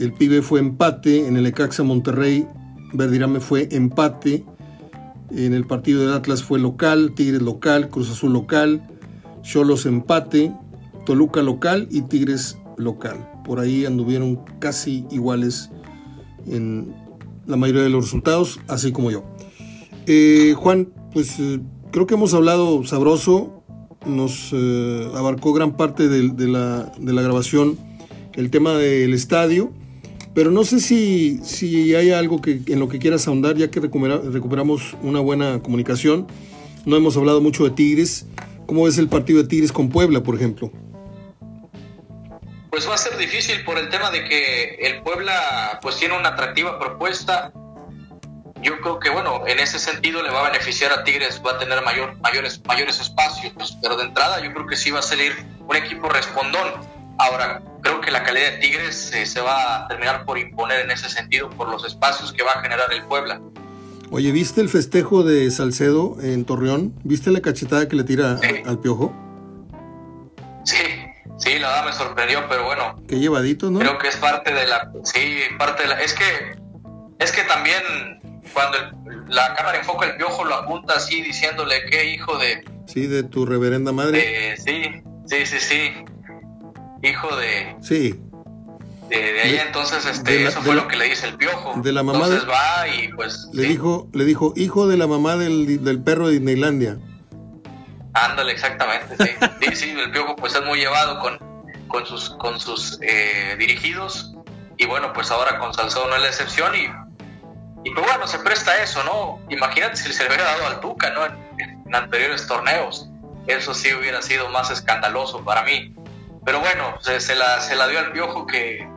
[0.00, 1.26] el pibe fue empate.
[1.26, 2.48] En el Ecaxa Monterrey,
[2.94, 4.46] Verdirame fue empate.
[5.30, 8.88] En el partido de Atlas fue local, Tigres local, Cruz Azul local,
[9.42, 10.50] Cholos empate,
[11.04, 13.31] Toluca local y Tigres local.
[13.44, 15.70] Por ahí anduvieron casi iguales
[16.46, 16.94] en
[17.46, 19.24] la mayoría de los resultados, así como yo.
[20.06, 23.62] Eh, Juan, pues eh, creo que hemos hablado sabroso,
[24.06, 27.78] nos eh, abarcó gran parte de, la, grabación
[28.34, 29.72] el tema del estadio,
[30.34, 33.80] pero no sé si, si hay algo que, en lo que quieras ahondar, ya que
[33.80, 36.26] recuperamos una buena comunicación.
[36.86, 38.26] No hemos hablado mucho de Tigres.
[38.66, 40.72] ¿Cómo es el partido de Tigres con Puebla, por ejemplo?
[42.72, 46.30] Pues va a ser difícil por el tema de que el Puebla pues tiene una
[46.30, 47.52] atractiva propuesta.
[48.62, 51.58] Yo creo que bueno, en ese sentido le va a beneficiar a Tigres, va a
[51.58, 55.32] tener mayor, mayores, mayores espacios, pero de entrada yo creo que sí va a salir
[55.68, 56.66] un equipo respondón.
[57.18, 60.92] Ahora, creo que la calidad de Tigres eh, se va a terminar por imponer en
[60.92, 63.38] ese sentido por los espacios que va a generar el Puebla.
[64.10, 66.94] Oye, ¿viste el festejo de Salcedo en Torreón?
[67.04, 69.14] ¿Viste la cachetada que le tira al piojo?
[70.64, 71.01] Sí,
[71.42, 73.02] Sí, la verdad me sorprendió, pero bueno.
[73.08, 73.80] Qué llevadito, ¿no?
[73.80, 74.92] Creo que es parte de la.
[75.02, 76.00] Sí, parte de la.
[76.00, 76.24] Es que.
[77.18, 77.82] Es que también
[78.52, 78.78] cuando
[79.28, 82.64] la cámara enfoca el piojo lo apunta así diciéndole que hijo de.
[82.86, 84.56] Sí, de tu reverenda madre.
[84.56, 84.84] sí,
[85.26, 85.92] sí, sí, sí.
[87.02, 87.76] Hijo de.
[87.80, 88.20] Sí.
[89.08, 92.02] De, de ahí entonces este eso fue lo que le dice el piojo de la
[92.02, 96.02] mamá entonces va y pues le dijo le dijo hijo de la mamá del, del
[96.02, 96.96] perro de Disneylandia
[98.14, 99.16] Ándale, exactamente,
[99.60, 99.76] sí.
[99.76, 99.90] sí.
[99.98, 101.38] el Piojo pues es muy llevado con,
[101.88, 104.34] con sus, con sus eh, dirigidos
[104.76, 106.90] y bueno, pues ahora con Salcedo no es la excepción y,
[107.84, 109.40] y pues bueno, se presta eso, ¿no?
[109.48, 111.24] Imagínate si se le hubiera dado al Tuca, ¿no?
[111.26, 113.08] En, anteriores torneos,
[113.46, 115.94] eso sí hubiera sido más escandaloso para mí.
[116.44, 118.88] Pero bueno, se, se, la, se la dio al Piojo que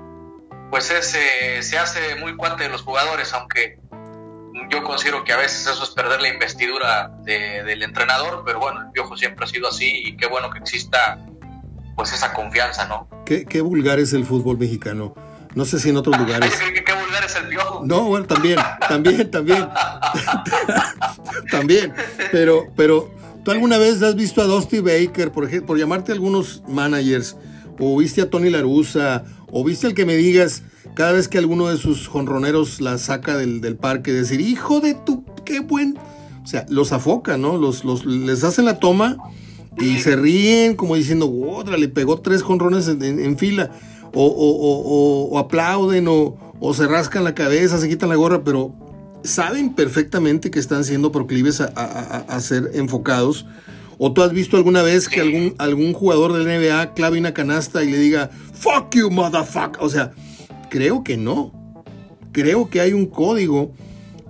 [0.69, 3.79] pues ese, se hace muy cuate de los jugadores, aunque
[4.69, 8.91] yo considero que a veces eso es perder la investidura del entrenador, pero bueno, el
[8.91, 11.19] Piojo siempre ha sido así y qué bueno que exista
[11.95, 13.07] pues esa confianza, ¿no?
[13.25, 15.15] Qué, qué vulgar es el fútbol mexicano.
[15.55, 16.53] No sé si en otros lugares.
[16.57, 17.81] ¿Qué, qué vulgar es el piojo?
[17.85, 19.69] No, bueno, también, también, también.
[21.51, 21.93] también.
[22.31, 23.09] Pero, pero,
[23.43, 27.37] ¿tú alguna vez has visto a Dusty Baker, por ejemplo, por llamarte a algunos managers,
[27.79, 30.63] o viste a Tony Larusa, o viste al que me digas,
[30.95, 34.95] cada vez que alguno de sus jonroneros la saca del, del parque, decir, hijo de
[34.95, 35.97] tu, qué buen.
[36.43, 37.57] O sea, los afocan, ¿no?
[37.57, 39.17] Los, los, les hacen la toma
[39.77, 43.71] y se ríen como diciendo, otra, le pegó tres jonrones en, fila.
[44.13, 48.73] O, o, o, aplauden o, se rascan la cabeza, se quitan la gorra, pero
[49.23, 53.45] saben perfectamente que están siendo proclives a, a, ser enfocados.
[53.97, 57.83] ¿O tú has visto alguna vez que algún, algún jugador del NBA clave una canasta
[57.83, 59.81] y le diga, fuck you, motherfucker?
[59.81, 60.13] O sea,
[60.69, 61.51] Creo que no.
[62.31, 63.71] Creo que hay un código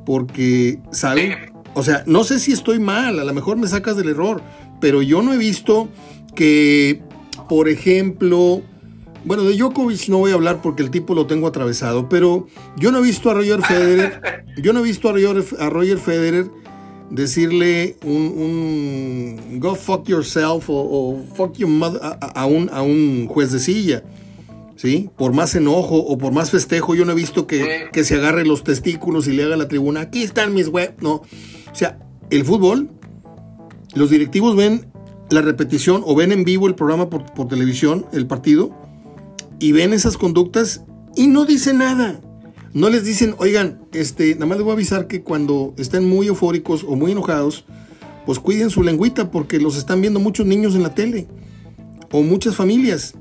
[0.06, 1.54] porque, ¿saben?
[1.74, 4.42] O sea, no sé si estoy mal, a lo mejor me sacas del error,
[4.80, 5.90] pero yo no he visto
[6.36, 7.02] que,
[7.50, 8.62] por ejemplo,
[9.26, 12.92] bueno, de Djokovic no voy a hablar porque el tipo lo tengo atravesado, pero yo
[12.92, 15.14] no he visto a Roger Federer, yo no he visto a
[15.70, 16.50] Roger, Federer
[17.10, 23.60] decirle un, go fuck yourself o, fuck your mother a, un, a un juez de
[23.60, 24.04] silla.
[24.76, 25.10] ¿Sí?
[25.18, 28.64] Por más enojo o por más festejo, yo no he visto que, se agarre los
[28.64, 31.16] testículos y le haga la tribuna, aquí están mis web, no.
[31.16, 32.00] O sea,
[32.30, 32.90] el fútbol,
[33.94, 34.88] los directivos ven
[35.30, 38.72] la repetición o ven en vivo el programa por, televisión, el partido,
[39.60, 40.84] y ven esas conductas
[41.16, 42.20] y no dicen nada.
[42.74, 46.28] No les dicen, oigan, este, nada más les voy a avisar que cuando estén muy
[46.28, 47.64] eufóricos o muy enojados,
[48.26, 51.28] pues cuiden su lengüita porque los están viendo muchos niños en la tele
[52.12, 53.16] o muchas familias.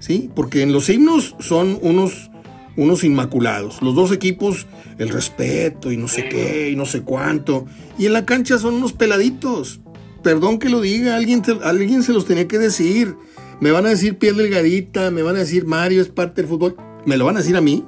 [0.00, 0.28] ¿Sí?
[0.34, 2.30] Porque en los himnos son unos,
[2.76, 3.80] unos inmaculados.
[3.80, 4.66] Los dos equipos,
[4.98, 7.66] el respeto y no sé qué y no sé cuánto.
[7.96, 9.80] Y en la cancha son unos peladitos.
[10.24, 13.14] Perdón que lo diga, alguien, alguien se los tenía que decir.
[13.60, 16.76] Me van a decir piel delgadita, me van a decir Mario es parte del fútbol.
[17.06, 17.84] Me lo van a decir a mí,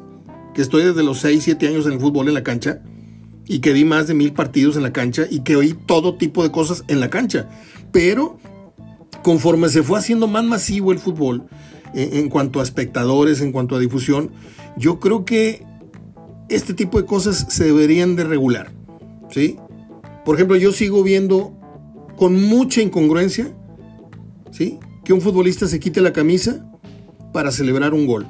[0.54, 2.82] que estoy desde los 6, 7 años en el fútbol en la cancha
[3.46, 6.42] y que vi más de mil partidos en la cancha y que oí todo tipo
[6.42, 7.48] de cosas en la cancha.
[7.90, 8.38] Pero
[9.22, 11.46] conforme se fue haciendo más masivo el fútbol,
[11.94, 14.30] en, cuanto a espectadores, en cuanto a difusión,
[14.76, 15.64] yo creo que
[16.48, 18.72] este tipo de cosas se deberían de regular.
[19.30, 19.56] ¿sí?
[20.24, 21.52] Por ejemplo, yo sigo viendo
[22.16, 23.52] con mucha incongruencia
[24.50, 24.78] ¿sí?
[25.04, 26.66] que un futbolista se quite la camisa
[27.32, 28.26] para celebrar un gol.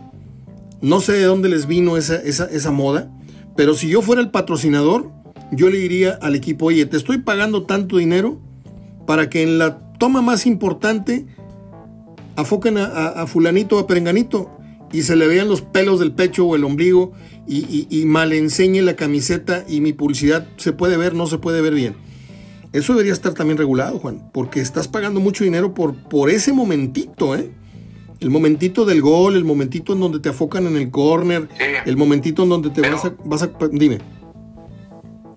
[0.80, 3.10] No sé de dónde les vino esa, esa, esa moda,
[3.56, 5.10] pero si yo fuera el patrocinador,
[5.52, 8.40] yo le diría al equipo, oye, te estoy pagando tanto dinero
[9.06, 11.26] para que en la toma más importante
[12.36, 14.50] afoquen a, fulanito o a perenganito
[14.92, 17.12] y se le vean los pelos del pecho o el ombligo
[17.46, 21.60] y, y, mal enseñe la camiseta y mi publicidad se puede ver, no se puede
[21.60, 21.96] ver bien.
[22.72, 27.36] Eso debería estar también regulado, Juan, porque estás pagando mucho dinero por, por ese momentito,
[27.36, 27.50] ¿eh?
[28.20, 31.48] El momentito del gol, el momentito en donde te afocan en el corner,
[31.84, 33.50] el momentito en donde te vas, a, vas a...
[33.72, 33.98] Dime.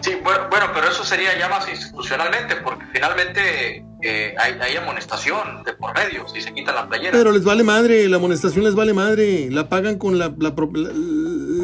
[0.01, 3.83] Sí, bueno, pero eso sería ya más institucionalmente, porque finalmente
[4.37, 7.11] hay, amonestación de por medio, si se quita la playera.
[7.11, 10.53] Pero les vale madre, la amonestación les vale madre, la pagan con la, la,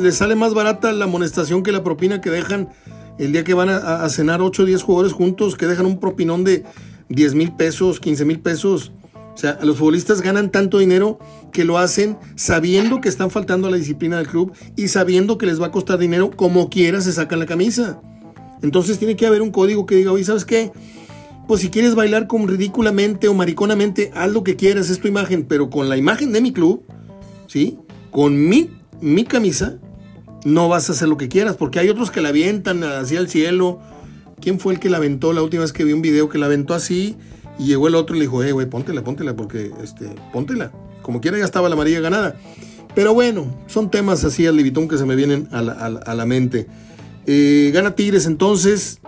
[0.02, 2.70] les sale más barata la amonestación que la propina que dejan
[3.18, 6.44] el día que van a, cenar 8 o 10 jugadores juntos, que dejan un propinón
[6.44, 6.64] de
[7.10, 8.92] 10 mil pesos, 15 mil pesos.
[9.34, 11.20] O sea, los futbolistas ganan tanto dinero
[11.54, 15.46] que lo hacen sabiendo que están faltando a la disciplina del club y sabiendo que
[15.46, 18.02] les va a costar dinero, como quiera se sacan la camisa.
[18.62, 20.72] Entonces tiene que haber un código que diga, oye, ¿sabes qué?
[21.48, 25.46] Pues si quieres bailar con ridículamente o mariconamente, haz lo que quieras, es tu imagen,
[25.46, 26.84] pero con la imagen de mi club,
[27.48, 27.78] ¿sí?
[28.10, 28.70] Con mi,
[29.02, 29.78] mi camisa,
[30.46, 33.30] no vas a hacer lo que quieras, porque hay otros que la avientan hacia el
[33.30, 33.80] cielo.
[34.40, 36.48] ¿Quién fue el que la aventó la última vez que vi un video que la
[36.48, 37.18] aventó así?
[37.60, 40.72] Y llegó el otro y le dijo, eh, güey, póntela, póntela, porque, este, póntela.
[41.02, 42.36] Como quiera ya estaba la amarilla ganada.
[42.96, 46.26] Pero bueno, son temas así al libitón que se me vienen a la, a la
[46.26, 46.68] mente.
[47.26, 49.00] Eh, gana Tigres entonces,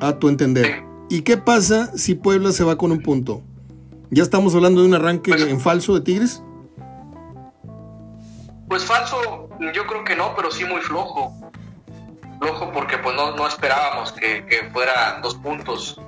[0.00, 0.93] a tu entender.
[1.08, 3.42] ¿Y qué pasa si Puebla se va con un punto?
[4.10, 6.42] ¿Ya estamos hablando de un arranque pues- en falso de Tigres?
[8.68, 11.34] Pues falso, yo creo que no, pero sí muy flojo.
[12.40, 16.00] Flojo porque pues no, no esperábamos que, que fuera dos puntos.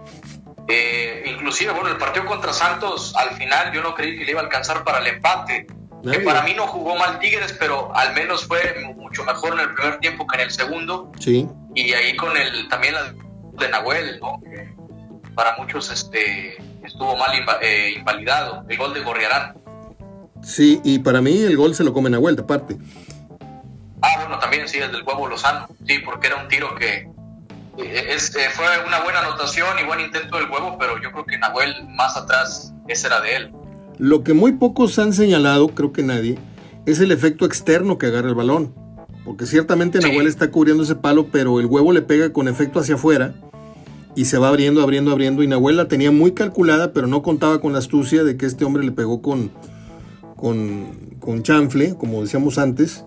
[0.67, 4.41] Eh, inclusive, bueno, el partido contra Santos, al final yo no creí que le iba
[4.41, 5.67] a alcanzar para el empate
[6.13, 8.61] que para mí no jugó mal Tigres, pero al menos fue
[8.97, 11.11] mucho mejor en el primer tiempo que en el segundo.
[11.19, 11.49] Sí.
[11.75, 13.15] Y ahí con el también la
[13.59, 14.41] de Nahuel, ¿no?
[15.37, 17.31] Para muchos este estuvo mal
[17.61, 19.55] eh, invalidado, el gol de Gorriarán.
[20.43, 22.77] Sí, y para mí el gol se lo come Nahuel, de parte.
[24.01, 27.09] Ah, bueno, también sí, el del huevo Lozano, sí, porque era un tiro que
[27.77, 31.27] eh, es, eh, fue una buena anotación y buen intento del huevo, pero yo creo
[31.27, 33.53] que Nahuel más atrás, ese era de él.
[33.99, 36.39] Lo que muy pocos han señalado, creo que nadie,
[36.87, 38.75] es el efecto externo que agarra el balón.
[39.25, 42.95] Porque ciertamente Nahuel está cubriendo ese palo, pero el huevo le pega con efecto hacia
[42.95, 43.35] afuera
[44.17, 45.43] y se va abriendo, abriendo, abriendo.
[45.43, 48.65] Y Nahuel la tenía muy calculada, pero no contaba con la astucia de que este
[48.65, 49.53] hombre le pegó con,
[50.37, 53.05] con, con chanfle, como decíamos antes.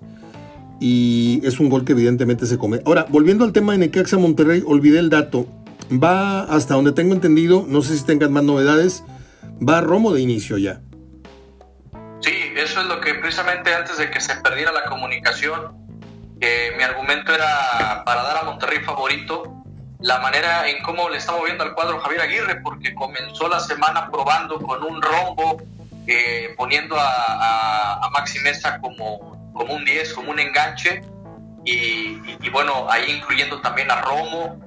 [0.80, 2.82] Y es un gol que evidentemente se come.
[2.86, 5.46] Ahora, volviendo al tema de Necaxa Monterrey, olvidé el dato.
[5.92, 9.04] Va hasta donde tengo entendido, no sé si tengan más novedades
[9.68, 10.82] va Romo de inicio ya.
[12.22, 15.78] Sí, eso es lo que precisamente antes de que se perdiera la comunicación,
[16.78, 19.59] mi argumento era para dar a Monterrey favorito
[20.00, 24.10] la manera en cómo le está moviendo al cuadro Javier Aguirre, porque comenzó la semana
[24.10, 25.62] probando con un rombo,
[26.08, 31.02] eh, poniendo a, a, Maxi Mesa como, como un 10, como un enganche,
[31.66, 34.60] y, bueno, ahí incluyendo también a Romo,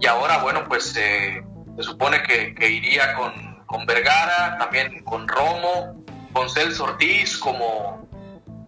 [0.00, 1.42] y ahora, bueno, pues eh,
[1.76, 8.06] se supone que iría con, con Vergara, también con Romo, con Celso Ortiz como,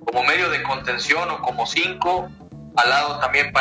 [0.04, 2.30] como medio de contención o como cinco,
[2.76, 3.52] al lado también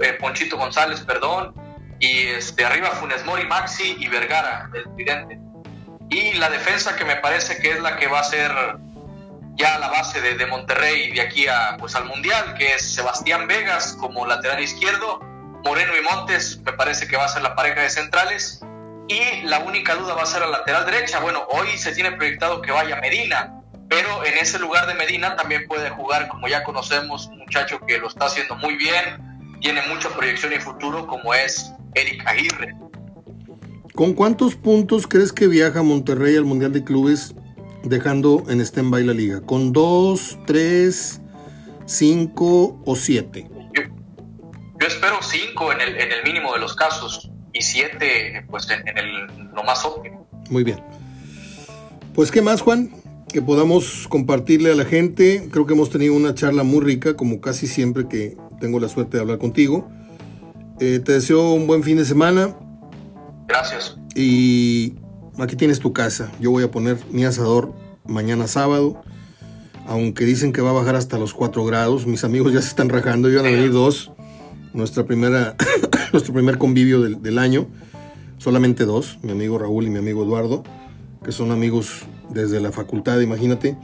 [0.00, 1.54] eh, Ponchito González, perdón,
[2.02, 5.38] y este, arriba Funes Mori, Maxi y Vergara, el presidente.
[6.10, 8.50] Y la defensa que me parece que es la que va a ser
[9.54, 13.46] ya la base de, de Monterrey de aquí a, pues, al Mundial, que es Sebastián
[13.46, 15.20] Vegas como lateral izquierdo,
[15.64, 18.60] Moreno y Montes me parece que va a ser la pareja de centrales,
[19.06, 21.20] y la única duda va a ser la lateral derecha.
[21.20, 25.68] Bueno, hoy se tiene proyectado que vaya Medina, pero en ese lugar de Medina también
[25.68, 29.31] puede jugar, como ya conocemos, un muchacho que lo está haciendo muy bien,
[29.62, 32.74] tiene mucha proyección y futuro, como es Eric Aguirre.
[33.94, 37.34] ¿Con cuántos puntos crees que viaja Monterrey al Mundial de Clubes
[37.84, 39.40] dejando en stand-by la liga?
[39.40, 41.20] ¿Con dos, tres,
[41.86, 43.48] cinco o siete?
[43.74, 48.98] Yo, espero cinco en el, en el mínimo de los casos y siete pues en,
[48.98, 50.26] el, lo más óptimo.
[50.50, 50.82] Muy bien.
[52.14, 52.90] Pues qué más Juan,
[53.32, 55.48] que podamos compartirle a la gente.
[55.52, 59.16] Creo que hemos tenido una charla muy rica, como casi siempre que tengo la suerte
[59.16, 59.90] de hablar contigo.
[60.78, 62.56] Eh, te deseo un buen fin de semana.
[63.48, 63.98] Gracias.
[64.14, 64.94] Y
[65.36, 66.30] aquí tienes tu casa.
[66.40, 67.74] Yo voy a poner mi asador
[68.06, 69.02] mañana sábado.
[69.88, 72.06] Aunque dicen que va a bajar hasta los 4 grados.
[72.06, 73.28] Mis amigos ya se están rajando.
[73.28, 74.12] Yo van a venir dos.
[74.72, 75.56] Nuestra primera
[76.12, 77.66] nuestro primer convivio del, año.
[78.38, 80.62] Solamente dos, mi amigo Raúl y mi amigo Eduardo,
[81.24, 83.76] que son amigos desde la facultad, imagínate.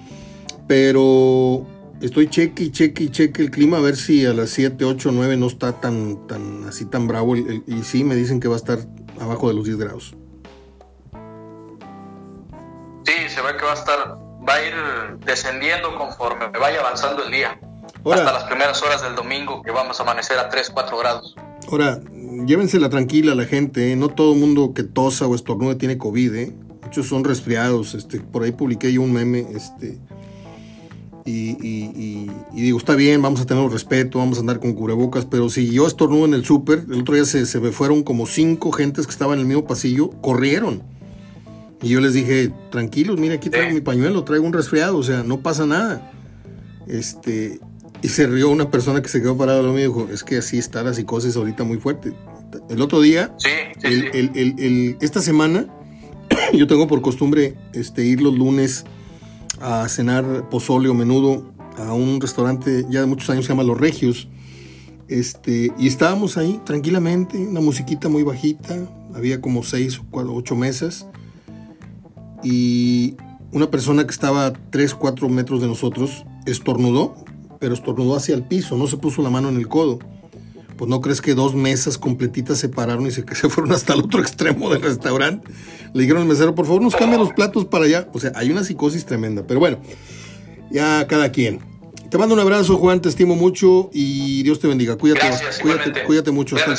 [0.69, 1.67] Pero
[2.01, 5.11] estoy cheque y cheque y cheque el clima a ver si a las 7, 8,
[5.13, 7.37] 9 no está tan, tan así tan bravo.
[7.37, 8.79] y sí, me dicen que va a estar
[9.21, 10.15] abajo de los 10 grados.
[13.05, 17.33] Sí, se ve que va a estar, va a ir descendiendo conforme vaya avanzando el
[17.33, 17.59] día.
[18.05, 21.35] hasta las primeras horas del domingo que vamos a amanecer a 3, 4 grados.
[21.71, 22.01] Ahora,
[22.47, 23.97] llévensela tranquila la gente, ¿eh?
[23.97, 26.55] no todo mundo que tosa o estornude tiene COVID, ¿eh?
[26.83, 29.99] muchos son resfriados, este, por ahí publiqué yo un meme, este,
[31.29, 35.71] y, digo, está bien, vamos a tener respeto, vamos a andar con cubrebocas, pero si
[35.71, 39.07] yo estornudo en el súper, el otro día se, se me fueron como cinco gentes
[39.07, 40.83] que estaban en el mismo pasillo, corrieron.
[41.83, 45.23] Y yo les dije, tranquilos, mira, aquí traigo mi pañuelo, traigo un resfriado, o sea,
[45.23, 46.13] no pasa nada.
[46.87, 47.61] Este,
[48.03, 50.39] y se rió una persona que se quedó parado lo mío y dijo, es que
[50.39, 52.13] así está la psicosis ahorita muy fuerte.
[52.69, 53.35] El otro día,
[55.01, 55.67] esta semana,
[56.53, 58.85] yo tengo por costumbre este, ir los lunes
[59.61, 63.79] a cenar pozole o menudo a un restaurante ya de muchos años, se llama Los
[63.79, 64.29] Regios.
[65.09, 68.77] Este, y estábamos ahí tranquilamente, una musiquita muy bajita,
[69.15, 71.07] había como seis o ocho mesas.
[72.43, 73.17] Y
[73.53, 77.15] una persona que estaba a 3, 4 metros de nosotros estornudó
[77.59, 79.99] pero estornudó hacia el piso, no se puso la mano en el codo.
[80.79, 84.01] Pues no crees que dos mesas completitas se pararon y se, se fueron hasta el
[84.01, 85.49] otro extremo del restaurante.
[85.93, 88.09] Le dijeron al mesero, por favor, nos cambien los platos para allá.
[88.15, 89.45] O sea, hay una psicosis tremenda.
[89.47, 89.79] Pero bueno,
[90.71, 91.61] ya cada quien.
[92.11, 94.97] Te mando un abrazo, Juan, te estimo mucho y Dios te bendiga.
[94.97, 96.57] Cuídate, Gracias, cuídate, cuídate mucho.
[96.57, 96.75] Hasta,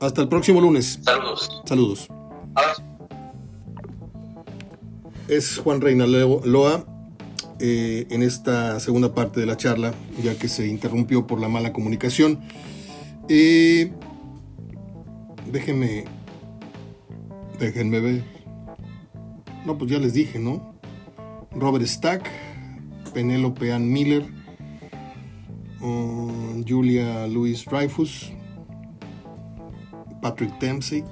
[0.00, 0.98] hasta, el próximo lunes.
[1.04, 1.62] Saludos.
[1.64, 2.08] Saludos.
[5.28, 6.86] Es Juan Reina Loa
[7.60, 11.72] eh, en esta segunda parte de la charla, ya que se interrumpió por la mala
[11.72, 12.40] comunicación.
[13.28, 13.92] Eh,
[15.50, 16.04] déjenme,
[17.58, 18.24] déjenme ver.
[19.64, 20.74] No, pues ya les dije, ¿no?
[21.52, 22.28] Robert Stack,
[23.14, 24.24] Penelope Ann Miller,
[26.66, 28.32] Julia Louis Dreyfus,
[30.22, 31.04] Patrick Dempsey,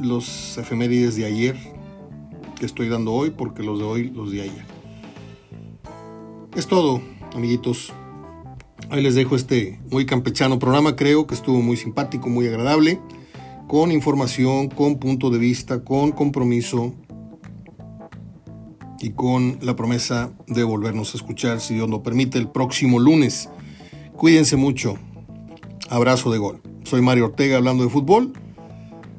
[0.00, 1.56] los efemérides de ayer,
[2.58, 4.66] que estoy dando hoy porque los de hoy los de ayer.
[6.54, 7.00] Es todo,
[7.34, 7.92] amiguitos.
[8.90, 13.00] Ahí les dejo este muy campechano programa, creo que estuvo muy simpático, muy agradable,
[13.66, 16.94] con información, con punto de vista, con compromiso
[19.00, 23.48] y con la promesa de volvernos a escuchar, si Dios lo permite, el próximo lunes.
[24.16, 24.96] Cuídense mucho.
[25.90, 26.62] Abrazo de gol.
[26.84, 28.32] Soy Mario Ortega hablando de fútbol,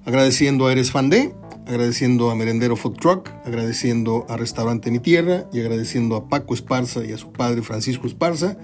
[0.05, 1.33] agradeciendo a Eres Fan de
[1.67, 7.03] agradeciendo a Merendero Food Truck, agradeciendo a Restaurante Mi Tierra y agradeciendo a Paco Esparza
[7.03, 8.57] y a su padre Francisco Esparza,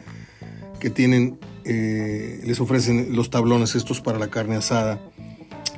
[0.82, 5.00] que tienen, eh, les ofrecen los tablones estos para la carne asada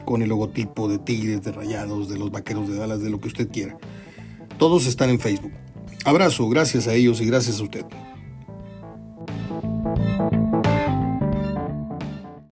[0.05, 3.27] con el logotipo de tigres, de rayados, de los vaqueros de Dallas, de lo que
[3.27, 3.77] usted quiera.
[4.57, 5.51] Todos están en Facebook.
[6.05, 7.85] Abrazo, gracias a ellos y gracias a usted.